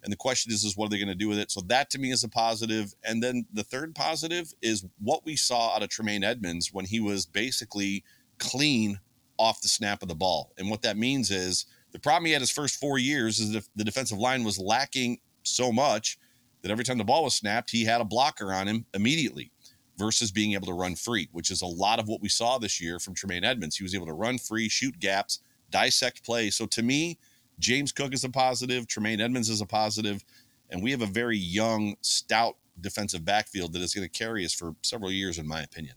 And 0.03 0.11
the 0.11 0.17
question 0.17 0.51
is, 0.51 0.63
is 0.63 0.75
what 0.75 0.87
are 0.87 0.89
they 0.89 0.97
going 0.97 1.07
to 1.07 1.15
do 1.15 1.29
with 1.29 1.39
it? 1.39 1.51
So 1.51 1.61
that 1.67 1.89
to 1.91 1.99
me 1.99 2.11
is 2.11 2.23
a 2.23 2.29
positive. 2.29 2.93
And 3.03 3.23
then 3.23 3.45
the 3.53 3.63
third 3.63 3.95
positive 3.95 4.53
is 4.61 4.85
what 4.99 5.25
we 5.25 5.35
saw 5.35 5.75
out 5.75 5.83
of 5.83 5.89
Tremaine 5.89 6.23
Edmunds 6.23 6.73
when 6.73 6.85
he 6.85 6.99
was 6.99 7.25
basically 7.25 8.03
clean 8.37 8.99
off 9.39 9.61
the 9.61 9.67
snap 9.67 10.01
of 10.01 10.09
the 10.09 10.15
ball. 10.15 10.51
And 10.57 10.69
what 10.69 10.81
that 10.81 10.97
means 10.97 11.31
is 11.31 11.65
the 11.91 11.99
problem 11.99 12.25
he 12.25 12.31
had 12.31 12.41
his 12.41 12.51
first 12.51 12.79
four 12.79 12.97
years 12.97 13.39
is 13.39 13.51
that 13.51 13.67
the 13.75 13.83
defensive 13.83 14.17
line 14.17 14.43
was 14.43 14.59
lacking 14.59 15.19
so 15.43 15.71
much 15.71 16.17
that 16.61 16.71
every 16.71 16.83
time 16.83 16.97
the 16.97 17.03
ball 17.03 17.23
was 17.23 17.35
snapped, 17.35 17.71
he 17.71 17.85
had 17.85 18.01
a 18.01 18.05
blocker 18.05 18.53
on 18.53 18.67
him 18.67 18.85
immediately 18.93 19.51
versus 19.97 20.31
being 20.31 20.53
able 20.53 20.67
to 20.67 20.73
run 20.73 20.95
free, 20.95 21.29
which 21.31 21.51
is 21.51 21.61
a 21.61 21.67
lot 21.67 21.99
of 21.99 22.07
what 22.07 22.21
we 22.21 22.29
saw 22.29 22.57
this 22.57 22.81
year 22.81 22.99
from 22.99 23.13
Tremaine 23.13 23.43
Edmunds. 23.43 23.75
He 23.75 23.83
was 23.83 23.93
able 23.93 24.07
to 24.07 24.13
run 24.13 24.37
free, 24.37 24.69
shoot 24.69 24.99
gaps, 24.99 25.39
dissect 25.69 26.25
play. 26.25 26.49
So 26.49 26.65
to 26.67 26.81
me, 26.81 27.19
James 27.63 27.93
Cook 27.93 28.13
is 28.13 28.25
a 28.25 28.29
positive, 28.29 28.87
Tremaine 28.87 29.21
Edmunds 29.21 29.49
is 29.49 29.61
a 29.61 29.65
positive, 29.65 30.23
and 30.69 30.83
we 30.83 30.91
have 30.91 31.01
a 31.01 31.07
very 31.07 31.37
young, 31.37 31.95
stout 32.01 32.57
defensive 32.79 33.23
backfield 33.23 33.71
that 33.73 33.81
is 33.81 33.93
going 33.93 34.07
to 34.07 34.11
carry 34.11 34.43
us 34.43 34.53
for 34.53 34.75
several 34.83 35.09
years, 35.09 35.39
in 35.39 35.47
my 35.47 35.61
opinion. 35.61 35.95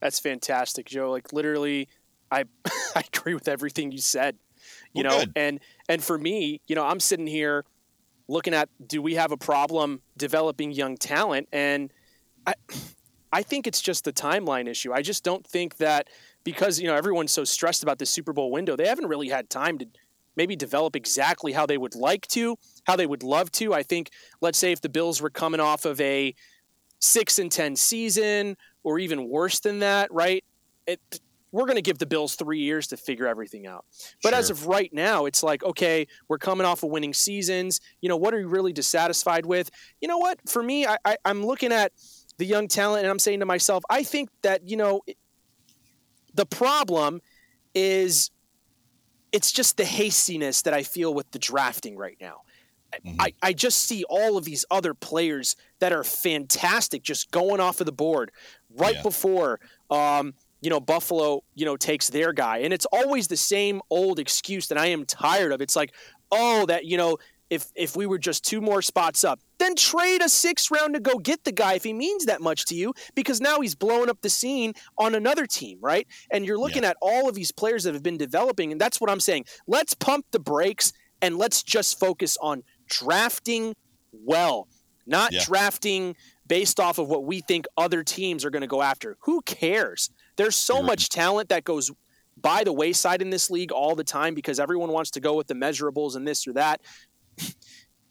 That's 0.00 0.20
fantastic, 0.20 0.86
Joe. 0.86 1.10
Like 1.10 1.32
literally, 1.32 1.88
I 2.30 2.44
I 2.94 3.02
agree 3.14 3.32
with 3.32 3.48
everything 3.48 3.90
you 3.90 3.98
said. 3.98 4.36
You 4.92 5.02
well, 5.02 5.12
know, 5.12 5.24
good. 5.24 5.32
and 5.34 5.60
and 5.88 6.04
for 6.04 6.18
me, 6.18 6.60
you 6.66 6.76
know, 6.76 6.84
I'm 6.84 7.00
sitting 7.00 7.26
here 7.26 7.64
looking 8.28 8.52
at 8.52 8.68
do 8.86 9.00
we 9.00 9.14
have 9.14 9.32
a 9.32 9.36
problem 9.38 10.02
developing 10.18 10.72
young 10.72 10.98
talent, 10.98 11.48
and 11.52 11.90
I 12.46 12.52
I 13.32 13.42
think 13.42 13.66
it's 13.66 13.80
just 13.80 14.04
the 14.04 14.12
timeline 14.12 14.68
issue. 14.68 14.92
I 14.92 15.00
just 15.00 15.24
don't 15.24 15.46
think 15.46 15.78
that 15.78 16.08
because 16.44 16.78
you 16.78 16.86
know 16.86 16.94
everyone's 16.94 17.32
so 17.32 17.44
stressed 17.44 17.82
about 17.82 17.98
the 17.98 18.06
Super 18.06 18.34
Bowl 18.34 18.50
window, 18.50 18.76
they 18.76 18.86
haven't 18.86 19.06
really 19.06 19.30
had 19.30 19.48
time 19.48 19.78
to 19.78 19.86
maybe 20.36 20.56
develop 20.56 20.96
exactly 20.96 21.52
how 21.52 21.66
they 21.66 21.78
would 21.78 21.94
like 21.94 22.26
to, 22.28 22.56
how 22.84 22.96
they 22.96 23.06
would 23.06 23.22
love 23.22 23.50
to. 23.52 23.74
I 23.74 23.82
think, 23.82 24.10
let's 24.40 24.58
say, 24.58 24.72
if 24.72 24.80
the 24.80 24.88
Bills 24.88 25.20
were 25.20 25.30
coming 25.30 25.60
off 25.60 25.84
of 25.84 26.00
a 26.00 26.34
six 26.98 27.38
and 27.38 27.50
ten 27.50 27.76
season, 27.76 28.56
or 28.82 28.98
even 28.98 29.28
worse 29.28 29.60
than 29.60 29.80
that, 29.80 30.12
right? 30.12 30.44
It, 30.86 31.00
we're 31.52 31.64
going 31.64 31.76
to 31.76 31.82
give 31.82 31.98
the 31.98 32.06
Bills 32.06 32.34
three 32.34 32.60
years 32.60 32.86
to 32.88 32.96
figure 32.96 33.26
everything 33.26 33.66
out. 33.66 33.84
But 34.22 34.30
sure. 34.30 34.38
as 34.38 34.50
of 34.50 34.66
right 34.66 34.92
now, 34.92 35.24
it's 35.24 35.42
like, 35.42 35.64
okay, 35.64 36.06
we're 36.28 36.38
coming 36.38 36.66
off 36.66 36.82
of 36.82 36.90
winning 36.90 37.14
seasons. 37.14 37.80
You 38.00 38.08
know, 38.08 38.16
what 38.16 38.34
are 38.34 38.40
you 38.40 38.48
really 38.48 38.72
dissatisfied 38.72 39.46
with? 39.46 39.70
You 40.00 40.08
know 40.08 40.18
what? 40.18 40.38
For 40.48 40.62
me, 40.62 40.86
I, 40.86 40.98
I, 41.04 41.16
I'm 41.24 41.44
looking 41.44 41.72
at 41.72 41.92
the 42.36 42.44
young 42.44 42.68
talent 42.68 43.04
and 43.04 43.10
I'm 43.10 43.18
saying 43.18 43.40
to 43.40 43.46
myself, 43.46 43.82
I 43.88 44.02
think 44.02 44.28
that, 44.42 44.68
you 44.68 44.76
know, 44.76 45.00
the 46.34 46.46
problem 46.46 47.22
is 47.74 48.30
it's 49.32 49.52
just 49.52 49.76
the 49.76 49.84
hastiness 49.84 50.62
that 50.62 50.74
I 50.74 50.82
feel 50.82 51.12
with 51.14 51.30
the 51.30 51.38
drafting 51.38 51.96
right 51.96 52.16
now. 52.20 52.42
Mm-hmm. 52.92 53.20
I, 53.20 53.34
I 53.42 53.52
just 53.52 53.80
see 53.80 54.04
all 54.08 54.36
of 54.36 54.44
these 54.44 54.64
other 54.70 54.94
players 54.94 55.56
that 55.80 55.92
are 55.92 56.04
fantastic 56.04 57.02
just 57.02 57.30
going 57.30 57.60
off 57.60 57.80
of 57.80 57.86
the 57.86 57.92
board 57.92 58.30
right 58.76 58.94
yeah. 58.94 59.02
before 59.02 59.60
um, 59.90 60.34
you 60.60 60.70
know 60.70 60.80
Buffalo 60.80 61.42
you 61.54 61.64
know 61.64 61.76
takes 61.76 62.08
their 62.08 62.32
guy 62.32 62.58
and 62.58 62.72
it's 62.72 62.86
always 62.86 63.28
the 63.28 63.36
same 63.36 63.82
old 63.90 64.18
excuse 64.18 64.68
that 64.68 64.78
I 64.78 64.86
am 64.86 65.04
tired 65.04 65.52
of. 65.52 65.60
It's 65.60 65.76
like, 65.76 65.92
"Oh, 66.30 66.64
that 66.66 66.84
you 66.84 66.96
know, 66.96 67.18
if 67.50 67.66
if 67.74 67.96
we 67.96 68.06
were 68.06 68.18
just 68.18 68.44
two 68.44 68.60
more 68.60 68.82
spots 68.82 69.24
up, 69.24 69.40
then 69.58 69.74
trade 69.76 70.22
a 70.22 70.28
six 70.28 70.70
round 70.70 70.94
to 70.94 71.00
go 71.00 71.18
get 71.18 71.44
the 71.44 71.52
guy 71.52 71.74
if 71.74 71.84
he 71.84 71.92
means 71.92 72.26
that 72.26 72.40
much 72.40 72.66
to 72.66 72.74
you, 72.74 72.92
because 73.14 73.40
now 73.40 73.60
he's 73.60 73.74
blowing 73.74 74.08
up 74.08 74.20
the 74.20 74.30
scene 74.30 74.72
on 74.98 75.14
another 75.14 75.46
team, 75.46 75.78
right? 75.80 76.06
And 76.30 76.44
you're 76.44 76.58
looking 76.58 76.82
yeah. 76.82 76.90
at 76.90 76.96
all 77.00 77.28
of 77.28 77.34
these 77.34 77.52
players 77.52 77.84
that 77.84 77.94
have 77.94 78.02
been 78.02 78.16
developing, 78.16 78.72
and 78.72 78.80
that's 78.80 79.00
what 79.00 79.10
I'm 79.10 79.20
saying. 79.20 79.44
Let's 79.66 79.94
pump 79.94 80.26
the 80.30 80.40
brakes 80.40 80.92
and 81.22 81.38
let's 81.38 81.62
just 81.62 81.98
focus 81.98 82.36
on 82.40 82.62
drafting 82.88 83.74
well, 84.12 84.68
not 85.06 85.32
yeah. 85.32 85.44
drafting 85.44 86.16
based 86.46 86.80
off 86.80 86.98
of 86.98 87.08
what 87.08 87.24
we 87.24 87.40
think 87.40 87.66
other 87.76 88.02
teams 88.02 88.44
are 88.44 88.50
going 88.50 88.62
to 88.62 88.68
go 88.68 88.82
after. 88.82 89.16
Who 89.20 89.42
cares? 89.42 90.10
There's 90.36 90.56
so 90.56 90.76
mm-hmm. 90.76 90.86
much 90.86 91.08
talent 91.08 91.48
that 91.48 91.64
goes 91.64 91.90
by 92.36 92.64
the 92.64 92.72
wayside 92.72 93.22
in 93.22 93.30
this 93.30 93.50
league 93.50 93.72
all 93.72 93.94
the 93.94 94.04
time 94.04 94.34
because 94.34 94.60
everyone 94.60 94.92
wants 94.92 95.10
to 95.12 95.20
go 95.20 95.34
with 95.34 95.46
the 95.46 95.54
measurables 95.54 96.16
and 96.16 96.28
this 96.28 96.46
or 96.46 96.52
that. 96.52 96.80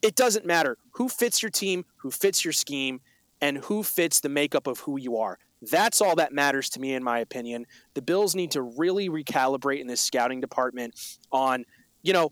It 0.02 0.16
doesn't 0.16 0.46
matter 0.46 0.78
who 0.92 1.10
fits 1.10 1.42
your 1.42 1.52
team, 1.52 1.86
who 1.98 2.12
fits 2.12 2.46
your 2.46 2.54
scheme, 2.54 3.02
and 3.42 3.58
who 3.58 3.84
fits 3.84 4.20
the 4.20 4.30
makeup 4.30 4.68
of 4.68 4.80
who 4.80 4.98
you 4.98 5.18
are. 5.18 5.38
That's 5.62 6.02
all 6.02 6.16
that 6.16 6.32
matters 6.32 6.70
to 6.72 6.80
me, 6.80 6.94
in 6.94 7.04
my 7.04 7.20
opinion. 7.20 7.66
The 7.94 8.02
Bills 8.02 8.36
need 8.36 8.52
to 8.52 8.62
really 8.62 9.10
recalibrate 9.10 9.82
in 9.82 9.88
this 9.88 10.02
scouting 10.02 10.42
department 10.42 11.00
on, 11.32 11.66
you 12.04 12.14
know, 12.14 12.30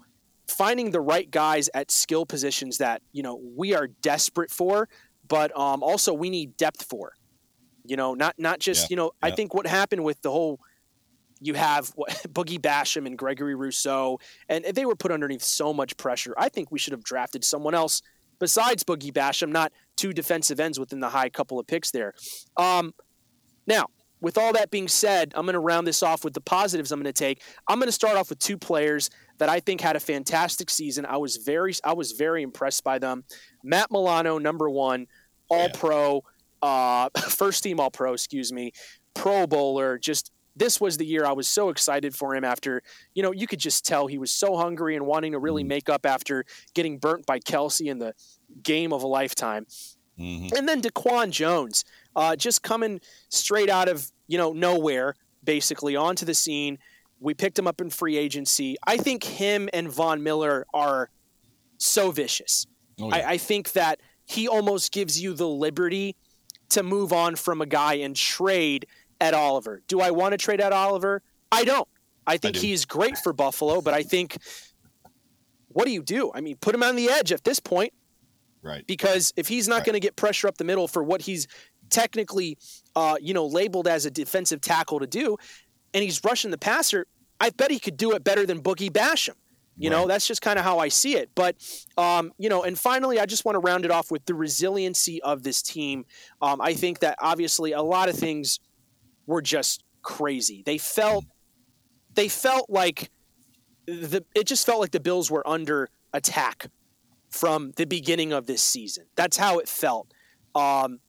finding 0.48 0.92
the 0.92 1.02
right 1.02 1.30
guys 1.30 1.70
at 1.74 1.90
skill 1.90 2.26
positions 2.26 2.78
that 2.78 3.02
you 3.12 3.24
know 3.24 3.40
we 3.56 3.74
are 3.74 3.88
desperate 3.88 4.52
for, 4.52 4.88
but 5.28 5.58
um, 5.58 5.84
also 5.84 6.14
we 6.14 6.30
need 6.30 6.58
depth 6.58 6.84
for. 6.84 7.14
You 7.86 7.98
know, 7.98 8.14
not 8.14 8.36
not 8.38 8.60
just 8.60 8.84
yeah, 8.84 8.88
you 8.92 8.96
know. 8.96 9.12
Yeah. 9.22 9.30
I 9.30 9.32
think 9.32 9.54
what 9.54 9.68
happened 9.68 10.04
with 10.04 10.22
the 10.22 10.32
whole 10.32 10.60
you 11.46 11.54
have 11.54 11.90
what, 11.96 12.10
Boogie 12.30 12.60
Basham 12.60 13.06
and 13.06 13.18
Gregory 13.18 13.56
Rousseau, 13.56 14.20
and 14.50 14.66
they 14.66 14.86
were 14.86 14.96
put 14.96 15.12
underneath 15.12 15.44
so 15.44 15.74
much 15.74 15.98
pressure. 15.98 16.34
I 16.38 16.50
think 16.50 16.72
we 16.72 16.80
should 16.80 16.94
have 16.94 17.04
drafted 17.04 17.44
someone 17.44 17.74
else 17.74 18.02
besides 18.40 18.84
Boogie 18.84 19.14
Basham, 19.14 19.50
not 19.50 19.72
two 19.96 20.14
defensive 20.14 20.60
ends 20.60 20.80
within 20.80 21.00
the 21.00 21.10
high 21.10 21.30
couple 21.30 21.60
of 21.60 21.68
picks 21.68 21.92
there. 21.92 22.14
Um, 22.58 22.94
now, 23.68 23.86
with 24.20 24.38
all 24.38 24.54
that 24.54 24.72
being 24.72 24.88
said, 24.88 25.34
I'm 25.36 25.46
going 25.46 25.54
to 25.54 25.60
round 25.60 25.88
this 25.88 26.04
off 26.04 26.24
with 26.24 26.34
the 26.34 26.42
positives 26.42 26.92
I'm 26.92 27.00
going 27.00 27.14
to 27.14 27.18
take. 27.18 27.42
I'm 27.68 27.78
going 27.78 27.88
to 27.88 27.94
start 27.94 28.18
off 28.18 28.30
with 28.30 28.40
two 28.40 28.58
players 28.58 29.10
that 29.38 29.50
I 29.50 29.60
think 29.60 29.82
had 29.82 29.96
a 29.96 30.00
fantastic 30.00 30.70
season. 30.70 31.06
I 31.06 31.18
was 31.18 31.38
very 31.38 31.74
I 31.84 31.94
was 31.94 32.14
very 32.14 32.44
impressed 32.44 32.84
by 32.84 33.00
them. 33.00 33.24
Matt 33.64 33.92
Milano, 33.92 34.38
number 34.38 34.70
one, 34.70 35.08
All 35.50 35.70
Pro, 35.70 36.24
uh, 36.62 37.10
first 37.30 37.64
team 37.64 37.80
All 37.80 37.92
Pro, 37.92 38.14
excuse 38.14 38.52
me, 38.52 38.72
Pro 39.14 39.48
Bowler. 39.48 39.98
Just 39.98 40.33
this 40.56 40.80
was 40.80 40.98
the 40.98 41.06
year 41.06 41.26
I 41.26 41.32
was 41.32 41.48
so 41.48 41.70
excited 41.70 42.16
for 42.16 42.36
him. 42.36 42.44
After 42.44 42.82
you 43.14 43.24
know, 43.24 43.32
you 43.32 43.48
could 43.48 43.60
just 43.60 43.86
tell 43.86 44.08
he 44.08 44.18
was 44.18 44.32
so 44.32 44.56
hungry 44.56 44.96
and 44.96 45.06
wanting 45.06 45.32
to 45.34 45.40
really 45.40 45.64
mm-hmm. 45.64 45.70
make 45.70 45.90
up 45.90 46.06
after 46.06 46.46
getting 46.74 46.98
burnt 46.98 47.26
by 47.26 47.40
Kelce 47.40 47.88
in 47.88 48.00
the 48.00 48.14
game 48.62 48.94
of 48.94 49.04
a 49.04 49.08
lifetime. 49.08 49.66
Mm-hmm. 50.20 50.56
And 50.56 50.70
then 50.70 50.82
Daquan 50.82 51.32
Jones, 51.32 51.84
uh, 52.16 52.36
just 52.36 52.62
coming 52.62 53.02
straight 53.30 53.70
out 53.70 53.90
of 53.90 54.12
you 54.28 54.38
know 54.38 54.54
nowhere, 54.54 55.16
basically 55.44 55.96
onto 55.96 56.26
the 56.26 56.34
scene 56.34 56.78
we 57.24 57.34
picked 57.34 57.58
him 57.58 57.68
up 57.68 57.80
in 57.80 57.90
free 57.90 58.18
agency. 58.18 58.76
I 58.86 58.98
think 58.98 59.24
him 59.24 59.70
and 59.74 59.90
Von 59.90 60.22
Miller 60.24 60.66
are 60.74 61.10
so 61.78 62.12
vicious. 62.12 62.68
Oh, 63.00 63.08
yeah. 63.08 63.16
I, 63.16 63.32
I 63.32 63.38
think 63.38 63.72
that 63.72 64.02
he 64.26 64.48
almost 64.48 64.92
gives 64.92 65.20
you 65.20 65.34
the 65.34 65.48
liberty 65.48 66.18
to 66.70 66.84
move 66.84 67.14
on 67.14 67.36
from 67.36 67.62
a 67.62 67.66
guy 67.66 67.96
and 67.96 68.16
trade 68.16 68.88
Ed 69.20 69.34
Oliver. 69.34 69.82
Do 69.88 70.02
I 70.02 70.12
want 70.12 70.34
to 70.34 70.38
trade 70.38 70.62
Ed 70.62 70.74
Oliver? 70.74 71.22
I 71.52 71.64
don't. 71.64 71.88
I 72.26 72.38
think 72.38 72.58
I 72.58 72.60
he's 72.60 72.86
great 72.86 73.18
for 73.18 73.34
Buffalo, 73.34 73.82
but 73.82 73.94
I 73.94 74.04
think 74.04 74.38
what 75.70 75.86
do 75.86 75.92
you 75.92 76.04
do? 76.04 76.32
I 76.34 76.42
mean, 76.42 76.56
put 76.58 76.74
him 76.74 76.84
on 76.84 76.96
the 76.96 77.10
edge 77.10 77.32
at 77.32 77.44
this 77.44 77.60
point. 77.60 77.94
Right. 78.62 78.86
Because 78.88 79.34
if 79.36 79.48
he's 79.48 79.68
not 79.68 79.78
right. 79.78 79.86
going 79.88 79.94
to 79.94 80.00
get 80.00 80.16
pressure 80.16 80.48
up 80.48 80.58
the 80.58 80.64
middle 80.64 80.88
for 80.88 81.04
what 81.04 81.22
he's 81.22 81.48
technically, 81.90 82.58
uh, 82.96 83.16
you 83.20 83.34
know, 83.34 83.46
labeled 83.46 83.88
as 83.88 84.06
a 84.06 84.12
defensive 84.12 84.62
tackle 84.62 85.00
to 85.00 85.08
do, 85.08 85.38
and 85.94 86.04
he's 86.04 86.24
rushing 86.24 86.52
the 86.52 86.58
passer, 86.58 87.06
I 87.40 87.50
bet 87.50 87.72
he 87.72 87.80
could 87.80 87.98
do 87.98 88.14
it 88.14 88.24
better 88.24 88.46
than 88.46 88.62
Boogie 88.62 88.90
Basham. 88.90 89.36
You 89.76 89.90
right. 89.90 89.98
know, 89.98 90.08
that's 90.08 90.28
just 90.28 90.42
kind 90.42 90.60
of 90.60 90.64
how 90.64 90.78
I 90.80 90.88
see 90.88 91.16
it. 91.16 91.32
But, 91.34 91.56
um, 91.98 92.32
you 92.38 92.48
know, 92.48 92.64
and 92.64 92.78
finally, 92.78 93.20
I 93.20 93.26
just 93.26 93.44
want 93.44 93.56
to 93.56 93.60
round 93.60 93.86
it 93.86 93.92
off 93.92 94.12
with 94.12 94.24
the 94.26 94.36
resiliency 94.36 95.22
of 95.24 95.42
this 95.44 95.62
team. 95.64 96.06
Um, 96.42 96.62
I 96.62 96.74
think 96.74 97.00
that 97.00 97.18
obviously 97.20 97.72
a 97.72 97.82
lot 97.82 98.08
of 98.08 98.16
things 98.16 98.60
were 99.26 99.42
just 99.42 99.84
crazy. 100.02 100.64
They 100.66 100.78
felt, 100.78 101.26
they 102.14 102.28
felt 102.28 102.70
like 102.70 103.10
the, 103.86 104.24
it 104.36 104.48
just 104.48 104.66
felt 104.66 104.80
like 104.80 104.92
the 104.92 105.00
Bills 105.00 105.30
were 105.32 105.48
under 105.48 105.90
attack 106.14 106.68
from 107.30 107.72
the 107.76 107.86
beginning 107.86 108.32
of 108.32 108.46
this 108.46 108.62
season. 108.62 109.06
That's 109.16 109.38
how 109.38 109.60
it 109.60 109.68
felt. 109.68 110.14
Um, 110.56 111.00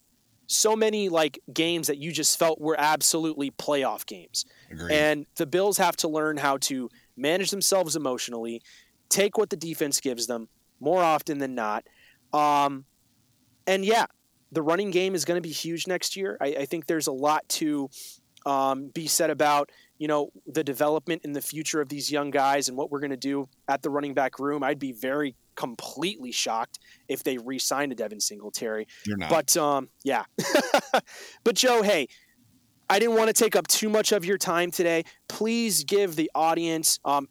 so 0.46 0.76
many 0.76 1.08
like 1.08 1.38
games 1.52 1.86
that 1.86 1.98
you 1.98 2.12
just 2.12 2.38
felt 2.38 2.60
were 2.60 2.76
absolutely 2.78 3.50
playoff 3.50 4.06
games. 4.06 4.44
Agreed. 4.70 4.92
And 4.92 5.26
the 5.36 5.46
Bills 5.46 5.78
have 5.78 5.96
to 5.96 6.08
learn 6.08 6.36
how 6.36 6.58
to 6.58 6.90
manage 7.16 7.50
themselves 7.50 7.96
emotionally, 7.96 8.62
take 9.08 9.38
what 9.38 9.50
the 9.50 9.56
defense 9.56 10.00
gives 10.00 10.26
them 10.26 10.48
more 10.80 11.02
often 11.02 11.38
than 11.38 11.54
not. 11.54 11.84
Um, 12.32 12.84
and 13.66 13.84
yeah, 13.84 14.06
the 14.54 14.62
running 14.62 14.90
game 14.90 15.14
is 15.14 15.24
going 15.24 15.36
to 15.36 15.46
be 15.46 15.52
huge 15.52 15.86
next 15.86 16.16
year. 16.16 16.36
I, 16.40 16.46
I 16.46 16.64
think 16.64 16.86
there's 16.86 17.06
a 17.06 17.12
lot 17.12 17.46
to 17.50 17.90
um, 18.46 18.88
be 18.88 19.06
said 19.06 19.30
about 19.30 19.70
you 19.98 20.08
know 20.08 20.30
the 20.46 20.64
development 20.64 21.22
in 21.24 21.32
the 21.32 21.40
future 21.40 21.80
of 21.80 21.88
these 21.88 22.10
young 22.10 22.30
guys 22.30 22.68
and 22.68 22.76
what 22.76 22.90
we're 22.90 23.00
going 23.00 23.10
to 23.10 23.16
do 23.16 23.48
at 23.68 23.82
the 23.82 23.90
running 23.90 24.14
back 24.14 24.38
room. 24.38 24.62
I'd 24.62 24.78
be 24.78 24.92
very 24.92 25.36
completely 25.56 26.32
shocked 26.32 26.78
if 27.08 27.22
they 27.22 27.38
re-signed 27.38 27.92
a 27.92 27.94
Devin 27.94 28.20
Singletary. 28.20 28.86
You're 29.06 29.16
not. 29.16 29.30
But 29.30 29.56
um, 29.56 29.88
yeah. 30.02 30.24
but 31.44 31.54
Joe, 31.54 31.82
hey, 31.82 32.08
I 32.90 32.98
didn't 32.98 33.16
want 33.16 33.28
to 33.28 33.32
take 33.32 33.56
up 33.56 33.66
too 33.68 33.88
much 33.88 34.12
of 34.12 34.24
your 34.24 34.38
time 34.38 34.70
today. 34.70 35.04
Please 35.28 35.84
give 35.84 36.16
the 36.16 36.30
audience 36.34 36.98
um, 37.04 37.28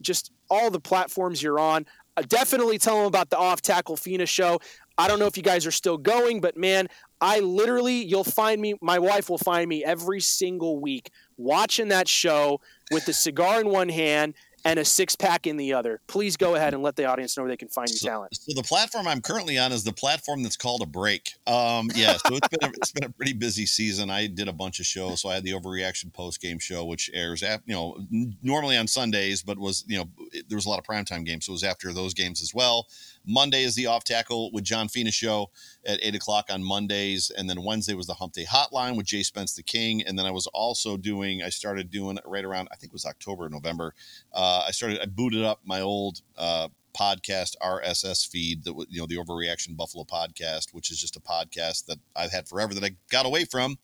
just 0.00 0.30
all 0.48 0.70
the 0.70 0.80
platforms 0.80 1.42
you're 1.42 1.58
on. 1.58 1.86
Uh, 2.16 2.22
definitely 2.22 2.78
tell 2.78 2.96
them 2.96 3.06
about 3.06 3.28
the 3.28 3.36
Off 3.36 3.60
Tackle 3.60 3.96
Fina 3.96 4.26
show. 4.26 4.58
I 4.98 5.08
don't 5.08 5.18
know 5.18 5.26
if 5.26 5.36
you 5.36 5.42
guys 5.42 5.66
are 5.66 5.72
still 5.72 5.98
going, 5.98 6.40
but 6.40 6.56
man, 6.56 6.88
I 7.20 7.40
literally, 7.40 8.04
you'll 8.04 8.24
find 8.24 8.60
me, 8.60 8.74
my 8.80 8.98
wife 8.98 9.28
will 9.28 9.38
find 9.38 9.68
me 9.68 9.84
every 9.84 10.20
single 10.20 10.80
week 10.80 11.10
watching 11.36 11.88
that 11.88 12.08
show 12.08 12.60
with 12.90 13.04
the 13.06 13.12
cigar 13.12 13.60
in 13.60 13.68
one 13.68 13.88
hand 13.88 14.34
and 14.66 14.80
a 14.80 14.84
six 14.84 15.14
pack 15.14 15.46
in 15.46 15.56
the 15.56 15.72
other. 15.72 16.00
Please 16.08 16.36
go 16.36 16.56
ahead 16.56 16.74
and 16.74 16.82
let 16.82 16.96
the 16.96 17.04
audience 17.04 17.36
know 17.36 17.44
where 17.44 17.50
they 17.50 17.56
can 17.56 17.68
find 17.68 17.88
your 17.88 17.98
so, 17.98 18.08
talent. 18.08 18.36
So 18.36 18.52
the 18.52 18.64
platform 18.64 19.06
I'm 19.06 19.20
currently 19.20 19.58
on 19.58 19.70
is 19.70 19.84
the 19.84 19.92
platform 19.92 20.42
that's 20.42 20.56
called 20.56 20.82
a 20.82 20.86
break. 20.86 21.34
Um, 21.46 21.88
yeah, 21.94 22.16
so 22.16 22.34
it's 22.36 22.48
been 22.48 22.68
a, 22.68 22.72
it's 22.76 22.90
been 22.90 23.04
a 23.04 23.10
pretty 23.10 23.32
busy 23.32 23.64
season. 23.64 24.10
I 24.10 24.26
did 24.26 24.48
a 24.48 24.52
bunch 24.52 24.80
of 24.80 24.86
shows. 24.86 25.20
So 25.20 25.28
I 25.28 25.34
had 25.34 25.44
the 25.44 25.52
overreaction 25.52 26.12
post 26.12 26.40
game 26.40 26.58
show, 26.58 26.84
which 26.84 27.08
airs 27.14 27.44
at 27.44 27.62
you 27.66 27.74
know 27.74 27.96
normally 28.42 28.76
on 28.76 28.88
Sundays, 28.88 29.40
but 29.40 29.56
was 29.56 29.84
you 29.86 29.98
know 29.98 30.08
there 30.48 30.56
was 30.56 30.66
a 30.66 30.68
lot 30.68 30.80
of 30.80 30.84
primetime 30.84 31.24
games, 31.24 31.46
so 31.46 31.52
it 31.52 31.54
was 31.54 31.64
after 31.64 31.92
those 31.92 32.12
games 32.12 32.42
as 32.42 32.52
well. 32.52 32.88
Monday 33.26 33.64
is 33.64 33.74
the 33.74 33.86
off 33.86 34.04
tackle 34.04 34.50
with 34.52 34.64
John 34.64 34.88
Fina 34.88 35.10
show 35.10 35.50
at 35.84 35.98
eight 36.02 36.14
o'clock 36.14 36.46
on 36.50 36.62
Mondays, 36.62 37.30
and 37.36 37.50
then 37.50 37.64
Wednesday 37.64 37.94
was 37.94 38.06
the 38.06 38.14
Hump 38.14 38.32
Day 38.32 38.44
Hotline 38.44 38.96
with 38.96 39.06
Jay 39.06 39.22
Spence 39.22 39.54
the 39.54 39.62
King, 39.62 40.02
and 40.02 40.18
then 40.18 40.26
I 40.26 40.30
was 40.30 40.46
also 40.48 40.96
doing 40.96 41.42
I 41.42 41.48
started 41.48 41.90
doing 41.90 42.18
right 42.24 42.44
around 42.44 42.68
I 42.72 42.76
think 42.76 42.90
it 42.90 42.94
was 42.94 43.06
October 43.06 43.48
November. 43.48 43.94
Uh, 44.32 44.64
I 44.66 44.70
started 44.70 45.00
I 45.00 45.06
booted 45.06 45.42
up 45.42 45.60
my 45.64 45.80
old 45.80 46.22
uh, 46.36 46.68
podcast 46.96 47.54
RSS 47.62 48.26
feed 48.26 48.64
that 48.64 48.74
was, 48.74 48.86
you 48.88 49.00
know 49.00 49.06
the 49.06 49.16
Overreaction 49.16 49.76
Buffalo 49.76 50.04
podcast, 50.04 50.72
which 50.72 50.90
is 50.90 51.00
just 51.00 51.16
a 51.16 51.20
podcast 51.20 51.86
that 51.86 51.98
I've 52.14 52.32
had 52.32 52.48
forever 52.48 52.74
that 52.74 52.84
I 52.84 52.96
got 53.10 53.26
away 53.26 53.44
from 53.44 53.76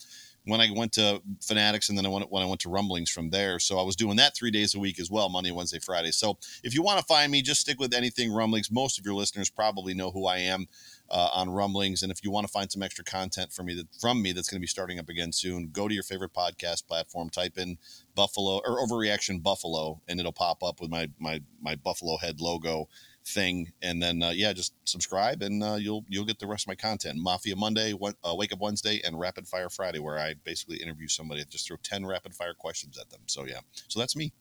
when 0.44 0.60
I 0.60 0.68
went 0.74 0.92
to 0.92 1.22
Fanatics 1.40 1.88
and 1.88 1.96
then 1.96 2.06
I 2.06 2.08
went 2.08 2.30
when 2.30 2.42
I 2.42 2.46
went 2.46 2.60
to 2.62 2.68
Rumblings 2.68 3.10
from 3.10 3.30
there. 3.30 3.58
So 3.58 3.78
I 3.78 3.82
was 3.82 3.96
doing 3.96 4.16
that 4.16 4.36
three 4.36 4.50
days 4.50 4.74
a 4.74 4.78
week 4.78 4.98
as 5.00 5.10
well, 5.10 5.28
Monday, 5.28 5.50
Wednesday, 5.50 5.78
Friday. 5.78 6.10
So 6.10 6.38
if 6.64 6.74
you 6.74 6.82
want 6.82 6.98
to 6.98 7.04
find 7.04 7.30
me, 7.30 7.42
just 7.42 7.60
stick 7.60 7.78
with 7.78 7.94
anything 7.94 8.32
Rumblings. 8.32 8.70
Most 8.70 8.98
of 8.98 9.04
your 9.04 9.14
listeners 9.14 9.50
probably 9.50 9.94
know 9.94 10.10
who 10.10 10.26
I 10.26 10.38
am. 10.38 10.66
uh, 11.10 11.28
on 11.34 11.50
Rumblings. 11.50 12.02
And 12.02 12.10
if 12.10 12.24
you 12.24 12.30
want 12.30 12.46
to 12.46 12.52
find 12.52 12.72
some 12.72 12.82
extra 12.82 13.04
content 13.04 13.52
from 13.52 13.66
me 13.66 13.74
that 13.74 13.86
from 14.00 14.22
me 14.22 14.32
that's 14.32 14.48
going 14.48 14.58
to 14.58 14.62
be 14.62 14.66
starting 14.66 14.98
up 14.98 15.08
again 15.08 15.30
soon, 15.32 15.68
go 15.70 15.86
to 15.86 15.94
your 15.94 16.02
favorite 16.02 16.32
podcast 16.32 16.86
platform, 16.86 17.28
type 17.28 17.58
in 17.58 17.76
Buffalo 18.14 18.60
or 18.64 18.84
Overreaction 18.86 19.42
Buffalo, 19.42 20.00
and 20.08 20.18
it'll 20.18 20.32
pop 20.32 20.62
up 20.62 20.80
with 20.80 20.90
my 20.90 21.10
my 21.18 21.42
my 21.60 21.76
Buffalo 21.76 22.16
head 22.16 22.40
logo 22.40 22.88
thing. 23.24 23.72
And 23.82 24.02
then 24.02 24.22
uh, 24.22 24.30
yeah, 24.30 24.52
just 24.52 24.74
subscribe, 24.84 25.42
and 25.42 25.62
uh, 25.62 25.76
you'll 25.78 26.04
you'll 26.08 26.24
get 26.24 26.38
the 26.38 26.46
rest 26.46 26.64
of 26.64 26.68
my 26.68 26.74
content. 26.74 27.18
Mafia 27.18 27.56
Monday, 27.56 27.92
uh, 27.92 28.34
Wake 28.34 28.52
Up 28.52 28.60
Wednesday, 28.60 29.00
and 29.04 29.18
Rapid 29.18 29.46
Fire 29.46 29.68
Friday, 29.68 29.98
where 29.98 30.18
I 30.18 30.34
basically 30.44 30.76
interview 30.78 31.08
somebody, 31.08 31.44
just 31.48 31.66
throw 31.66 31.76
ten 31.82 32.04
rapid 32.06 32.34
fire 32.34 32.54
questions 32.54 32.98
at 32.98 33.10
them. 33.10 33.20
So 33.26 33.44
yeah, 33.44 33.60
so 33.88 34.00
that's 34.00 34.16
me. 34.16 34.32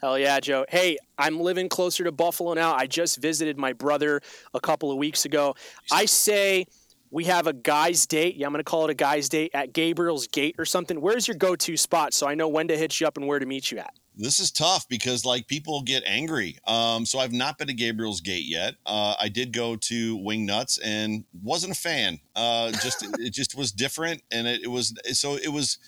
Hell 0.00 0.18
yeah, 0.18 0.40
Joe. 0.40 0.66
Hey, 0.68 0.98
I'm 1.16 1.40
living 1.40 1.70
closer 1.70 2.04
to 2.04 2.12
Buffalo 2.12 2.52
now. 2.52 2.74
I 2.74 2.86
just 2.86 3.16
visited 3.16 3.56
my 3.56 3.72
brother 3.72 4.20
a 4.52 4.60
couple 4.60 4.90
of 4.90 4.98
weeks 4.98 5.24
ago. 5.24 5.54
I 5.90 6.04
say 6.04 6.66
we 7.10 7.24
have 7.24 7.46
a 7.46 7.54
guy's 7.54 8.06
date. 8.06 8.36
Yeah, 8.36 8.46
I'm 8.46 8.52
going 8.52 8.60
to 8.60 8.64
call 8.64 8.84
it 8.84 8.90
a 8.90 8.94
guy's 8.94 9.30
date 9.30 9.52
at 9.54 9.72
Gabriel's 9.72 10.26
Gate 10.26 10.56
or 10.58 10.66
something. 10.66 11.00
Where's 11.00 11.26
your 11.26 11.36
go 11.36 11.56
to 11.56 11.76
spot 11.78 12.12
so 12.12 12.26
I 12.26 12.34
know 12.34 12.48
when 12.48 12.68
to 12.68 12.76
hit 12.76 13.00
you 13.00 13.06
up 13.06 13.16
and 13.16 13.26
where 13.26 13.38
to 13.38 13.46
meet 13.46 13.70
you 13.70 13.78
at? 13.78 13.94
This 14.16 14.40
is 14.40 14.50
tough 14.50 14.88
because 14.88 15.24
like 15.24 15.46
people 15.46 15.82
get 15.82 16.02
angry. 16.06 16.58
Um, 16.66 17.04
so 17.04 17.18
I've 17.18 17.32
not 17.32 17.58
been 17.58 17.68
to 17.68 17.74
Gabriel's 17.74 18.22
Gate 18.22 18.46
yet. 18.46 18.76
Uh, 18.86 19.14
I 19.20 19.28
did 19.28 19.52
go 19.52 19.76
to 19.76 20.16
Wing 20.16 20.46
Nuts 20.46 20.78
and 20.78 21.24
wasn't 21.42 21.72
a 21.72 21.78
fan. 21.78 22.20
Uh, 22.34 22.72
just 22.72 23.06
it 23.18 23.30
just 23.30 23.56
was 23.56 23.72
different, 23.72 24.22
and 24.30 24.46
it, 24.46 24.62
it 24.64 24.68
was 24.68 24.94
so 25.12 25.36
it 25.36 25.52
was 25.52 25.78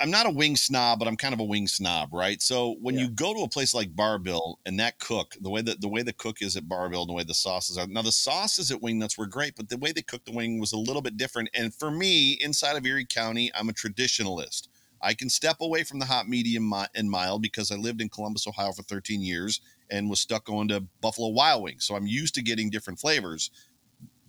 I'm 0.00 0.10
not 0.10 0.26
a 0.26 0.30
wing 0.30 0.54
snob, 0.54 1.00
but 1.00 1.08
I'm 1.08 1.16
kind 1.16 1.34
of 1.34 1.40
a 1.40 1.44
wing 1.44 1.66
snob, 1.66 2.12
right? 2.12 2.40
So 2.40 2.76
when 2.80 2.94
yeah. 2.94 3.02
you 3.02 3.10
go 3.10 3.34
to 3.34 3.40
a 3.40 3.48
place 3.48 3.74
like 3.74 3.96
Bar-Bill 3.96 4.60
and 4.64 4.78
that 4.78 5.00
cook, 5.00 5.34
the 5.40 5.50
way 5.50 5.60
that 5.62 5.80
the 5.80 5.88
way 5.88 6.02
the 6.02 6.12
cook 6.12 6.40
is 6.40 6.56
at 6.56 6.68
Bar-Bill 6.68 7.02
and 7.02 7.10
the 7.10 7.14
way 7.14 7.24
the 7.24 7.34
sauces 7.34 7.76
are. 7.76 7.86
Now 7.86 8.02
the 8.02 8.12
sauces 8.12 8.70
at 8.70 8.80
Wing 8.80 8.98
Nuts 8.98 9.18
were 9.18 9.26
great, 9.26 9.56
but 9.56 9.68
the 9.68 9.76
way 9.76 9.90
they 9.90 10.02
cooked 10.02 10.26
the 10.26 10.32
wing 10.32 10.60
was 10.60 10.72
a 10.72 10.78
little 10.78 11.02
bit 11.02 11.16
different. 11.16 11.50
And 11.52 11.74
for 11.74 11.90
me, 11.90 12.32
inside 12.40 12.76
of 12.76 12.86
Erie 12.86 13.06
County, 13.06 13.50
I'm 13.54 13.68
a 13.68 13.72
traditionalist. 13.72 14.68
I 15.00 15.14
can 15.14 15.28
step 15.28 15.56
away 15.60 15.84
from 15.84 15.98
the 15.98 16.06
hot, 16.06 16.28
medium, 16.28 16.72
and 16.94 17.10
mild 17.10 17.42
because 17.42 17.70
I 17.70 17.76
lived 17.76 18.00
in 18.00 18.08
Columbus, 18.08 18.46
Ohio 18.46 18.72
for 18.72 18.82
13 18.82 19.22
years 19.22 19.60
and 19.90 20.10
was 20.10 20.20
stuck 20.20 20.44
going 20.44 20.68
to 20.68 20.84
Buffalo 21.00 21.28
Wild 21.28 21.62
Wings. 21.62 21.84
So 21.84 21.94
I'm 21.94 22.06
used 22.06 22.34
to 22.34 22.42
getting 22.42 22.70
different 22.70 22.98
flavors 22.98 23.50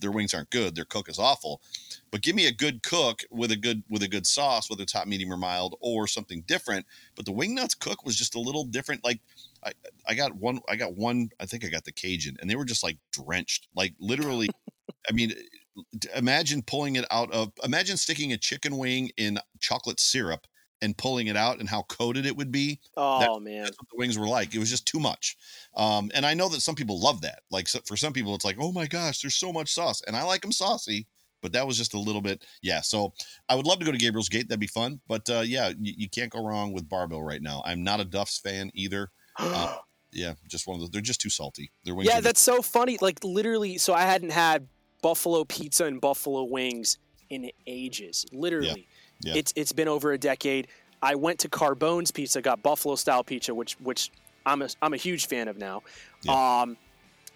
their 0.00 0.10
wings 0.10 0.34
aren't 0.34 0.50
good. 0.50 0.74
Their 0.74 0.84
cook 0.84 1.08
is 1.08 1.18
awful. 1.18 1.60
But 2.10 2.22
give 2.22 2.34
me 2.34 2.46
a 2.46 2.52
good 2.52 2.82
cook 2.82 3.22
with 3.30 3.50
a 3.52 3.56
good 3.56 3.82
with 3.88 4.02
a 4.02 4.08
good 4.08 4.26
sauce, 4.26 4.68
whether 4.68 4.82
it's 4.82 4.92
hot, 4.92 5.08
medium, 5.08 5.32
or 5.32 5.36
mild, 5.36 5.76
or 5.80 6.06
something 6.06 6.42
different. 6.46 6.86
But 7.14 7.26
the 7.26 7.32
wing 7.32 7.54
nuts 7.54 7.74
cook 7.74 8.04
was 8.04 8.16
just 8.16 8.34
a 8.34 8.40
little 8.40 8.64
different. 8.64 9.04
Like 9.04 9.20
I, 9.64 9.72
I 10.08 10.14
got 10.14 10.34
one, 10.34 10.60
I 10.68 10.76
got 10.76 10.96
one, 10.96 11.30
I 11.38 11.46
think 11.46 11.64
I 11.64 11.68
got 11.68 11.84
the 11.84 11.92
Cajun, 11.92 12.36
and 12.40 12.50
they 12.50 12.56
were 12.56 12.64
just 12.64 12.82
like 12.82 12.98
drenched, 13.12 13.68
like 13.74 13.94
literally. 14.00 14.48
I 15.08 15.12
mean, 15.12 15.32
imagine 16.14 16.62
pulling 16.62 16.96
it 16.96 17.06
out 17.10 17.32
of. 17.32 17.52
Imagine 17.64 17.96
sticking 17.96 18.32
a 18.32 18.36
chicken 18.36 18.76
wing 18.76 19.10
in 19.16 19.38
chocolate 19.60 20.00
syrup 20.00 20.46
and 20.82 20.96
pulling 20.96 21.26
it 21.26 21.36
out 21.36 21.60
and 21.60 21.68
how 21.68 21.82
coated 21.82 22.26
it 22.26 22.36
would 22.36 22.50
be. 22.50 22.80
Oh 22.96 23.20
that, 23.20 23.42
man, 23.42 23.64
that's 23.64 23.76
what 23.78 23.88
the 23.90 23.96
wings 23.96 24.18
were 24.18 24.26
like. 24.26 24.54
It 24.54 24.58
was 24.58 24.70
just 24.70 24.86
too 24.86 25.00
much. 25.00 25.36
Um, 25.76 26.10
and 26.14 26.24
I 26.24 26.34
know 26.34 26.48
that 26.48 26.60
some 26.60 26.74
people 26.74 27.00
love 27.00 27.20
that. 27.22 27.40
Like 27.50 27.68
so, 27.68 27.80
for 27.86 27.96
some 27.96 28.12
people, 28.12 28.34
it's 28.34 28.44
like, 28.44 28.56
oh 28.60 28.72
my 28.72 28.86
gosh, 28.86 29.20
there's 29.20 29.36
so 29.36 29.52
much 29.52 29.72
sauce, 29.72 30.02
and 30.06 30.16
I 30.16 30.22
like 30.22 30.42
them 30.42 30.52
saucy. 30.52 31.06
But 31.42 31.52
that 31.52 31.66
was 31.66 31.78
just 31.78 31.94
a 31.94 31.98
little 31.98 32.20
bit, 32.20 32.44
yeah. 32.60 32.82
So 32.82 33.14
I 33.48 33.54
would 33.54 33.66
love 33.66 33.78
to 33.78 33.86
go 33.86 33.92
to 33.92 33.96
Gabriel's 33.96 34.28
Gate. 34.28 34.46
That'd 34.48 34.60
be 34.60 34.66
fun. 34.66 35.00
But 35.08 35.28
uh, 35.30 35.40
yeah, 35.40 35.70
you, 35.80 35.94
you, 35.96 36.08
can't 36.10 36.30
go 36.30 36.44
wrong 36.44 36.74
with 36.74 36.86
Bar-Bill 36.86 37.22
right 37.22 37.40
now. 37.40 37.62
I'm 37.64 37.82
not 37.82 37.98
a 37.98 38.04
Duff's 38.04 38.36
fan 38.38 38.70
either. 38.74 39.10
Uh, 39.38 39.76
yeah, 40.12 40.34
just 40.48 40.66
one 40.66 40.74
of 40.74 40.80
those. 40.80 40.90
They're 40.90 41.00
just 41.00 41.18
too 41.18 41.30
salty. 41.30 41.70
Their 41.84 41.94
wings. 41.94 42.10
Yeah, 42.10 42.20
that's 42.20 42.42
so 42.42 42.60
funny. 42.60 42.98
Like 43.00 43.24
literally, 43.24 43.78
so 43.78 43.94
I 43.94 44.02
hadn't 44.02 44.32
had 44.32 44.68
buffalo 45.02 45.44
pizza 45.44 45.86
and 45.86 45.98
buffalo 45.98 46.44
wings 46.44 46.98
in 47.30 47.50
ages. 47.66 48.26
Literally. 48.32 48.68
Yeah. 48.68 48.96
It's 49.24 49.52
it's 49.56 49.72
been 49.72 49.88
over 49.88 50.12
a 50.12 50.18
decade. 50.18 50.68
I 51.02 51.14
went 51.14 51.38
to 51.40 51.48
Carbone's 51.48 52.10
Pizza, 52.10 52.42
got 52.42 52.62
buffalo 52.62 52.94
style 52.96 53.24
pizza, 53.24 53.54
which 53.54 53.74
which 53.80 54.10
I'm 54.46 54.62
a 54.62 54.68
I'm 54.82 54.94
a 54.94 54.98
huge 54.98 55.26
fan 55.26 55.48
of 55.48 55.58
now. 55.58 55.82
Yeah. 56.22 56.60
Um, 56.62 56.76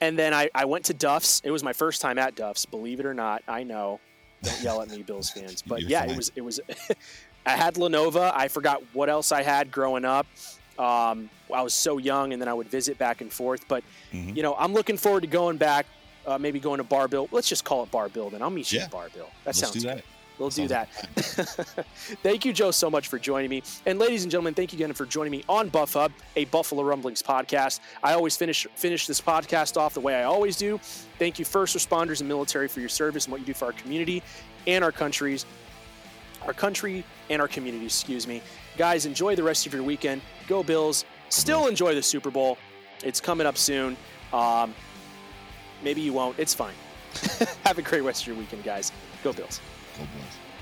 and 0.01 0.19
then 0.19 0.35
I, 0.35 0.51
I 0.55 0.65
went 0.65 0.87
to 0.87 0.95
Duff's. 0.95 1.41
It 1.45 1.51
was 1.51 1.63
my 1.63 1.73
first 1.73 2.01
time 2.01 2.19
at 2.19 2.35
Duff's, 2.35 2.67
believe 2.67 3.01
it 3.01 3.07
or 3.07 3.15
not. 3.15 3.43
I 3.49 3.63
know. 3.63 4.01
Don't 4.43 4.61
yell 4.61 4.83
at 4.83 4.91
me, 4.91 5.03
Bills 5.03 5.31
fans. 5.31 5.63
But 5.67 5.83
yeah, 5.83 6.01
fine. 6.01 6.11
it 6.11 6.17
was 6.17 6.33
it 6.37 6.41
was. 6.43 6.61
I 7.47 7.51
had 7.51 7.77
La 7.77 7.89
Nova. 7.89 8.33
I 8.35 8.49
forgot 8.49 8.83
what 8.93 9.11
else 9.11 9.31
I 9.31 9.43
had 9.43 9.71
growing 9.71 10.05
up. 10.05 10.27
Um, 10.79 11.29
I 11.53 11.63
was 11.63 11.75
so 11.75 11.99
young, 11.99 12.33
and 12.33 12.41
then 12.41 12.49
I 12.49 12.55
would 12.55 12.69
visit 12.69 12.99
back 12.99 13.21
and 13.21 13.33
forth. 13.33 13.67
But 13.69 13.85
mm-hmm. 14.13 14.35
you 14.37 14.43
know, 14.43 14.55
I'm 14.59 14.73
looking 14.73 14.97
forward 14.97 15.23
to 15.23 15.27
going 15.27 15.57
back. 15.57 15.87
Uh, 16.27 16.39
maybe 16.39 16.59
going 16.59 16.79
to 16.79 16.85
Bar-Bill. 16.85 17.29
Let's 17.33 17.51
just 17.51 17.65
call 17.67 17.83
it 17.83 17.91
Bar-Bill. 17.91 18.31
Then 18.31 18.41
I'll 18.41 18.49
meet 18.49 18.73
you 18.73 18.79
yeah. 18.79 18.87
at 18.87 18.91
Bar-Bill. 18.91 19.27
That 19.27 19.33
Let's 19.45 19.59
sounds 19.59 19.83
that. 19.83 19.97
good. 19.97 20.05
We'll 20.39 20.49
do 20.51 20.67
that. 20.69 20.89
thank 22.23 22.45
you, 22.45 22.53
Joe, 22.53 22.73
so 22.73 22.91
much 22.91 23.09
for 23.09 23.19
joining 23.19 23.51
me. 23.51 23.63
And 23.87 23.99
ladies 23.99 24.25
and 24.25 24.31
gentlemen, 24.33 24.55
thank 24.55 24.73
you 24.73 24.77
again 24.77 24.93
for 24.93 25.07
joining 25.07 25.31
me 25.31 25.45
on 25.49 25.69
Buff 25.69 25.95
Hub, 25.95 26.13
a 26.35 26.45
Buffalo 26.47 26.83
Rumblings 26.83 27.23
podcast. 27.23 27.81
I 28.03 28.15
always 28.15 28.37
finish 28.37 28.67
finish 28.75 29.07
this 29.07 29.21
podcast 29.21 29.77
off 29.77 29.95
the 29.95 30.01
way 30.01 30.17
I 30.17 30.25
always 30.25 30.57
do. 30.57 30.79
Thank 31.19 31.39
you, 31.39 31.45
first 31.45 31.77
responders 31.77 32.21
and 32.21 32.29
military, 32.29 32.67
for 32.67 32.81
your 32.81 32.89
service 32.89 33.27
and 33.27 33.33
what 33.33 33.41
you 33.41 33.47
do 33.47 33.55
for 33.55 33.67
our 33.67 33.73
community 33.73 34.23
and 34.67 34.83
our 34.83 34.93
countries, 34.93 35.47
our 36.47 36.53
country 36.53 37.05
and 37.31 37.41
our 37.41 37.49
community. 37.49 37.85
Excuse 37.85 38.27
me, 38.27 38.43
guys. 38.77 39.07
Enjoy 39.07 39.37
the 39.37 39.43
rest 39.43 39.67
of 39.67 39.73
your 39.73 39.85
weekend. 39.85 40.21
Go 40.49 40.63
Bills. 40.65 41.05
Still 41.29 41.69
enjoy 41.69 41.95
the 41.95 42.03
Super 42.03 42.31
Bowl. 42.31 42.59
It's 43.05 43.21
coming 43.21 43.47
up 43.47 43.57
soon. 43.57 43.97
Um, 44.33 44.75
maybe 45.83 46.01
you 46.01 46.13
won't. 46.13 46.39
It's 46.41 46.55
fine. 46.55 46.75
Have 47.65 47.79
a 47.79 47.83
great 47.83 48.03
rest 48.03 48.23
of 48.23 48.29
your 48.29 48.37
weekend, 48.37 48.65
guys. 48.65 48.91
Go 49.23 49.33
Bills. 49.33 49.61
cómodas. 49.97 50.54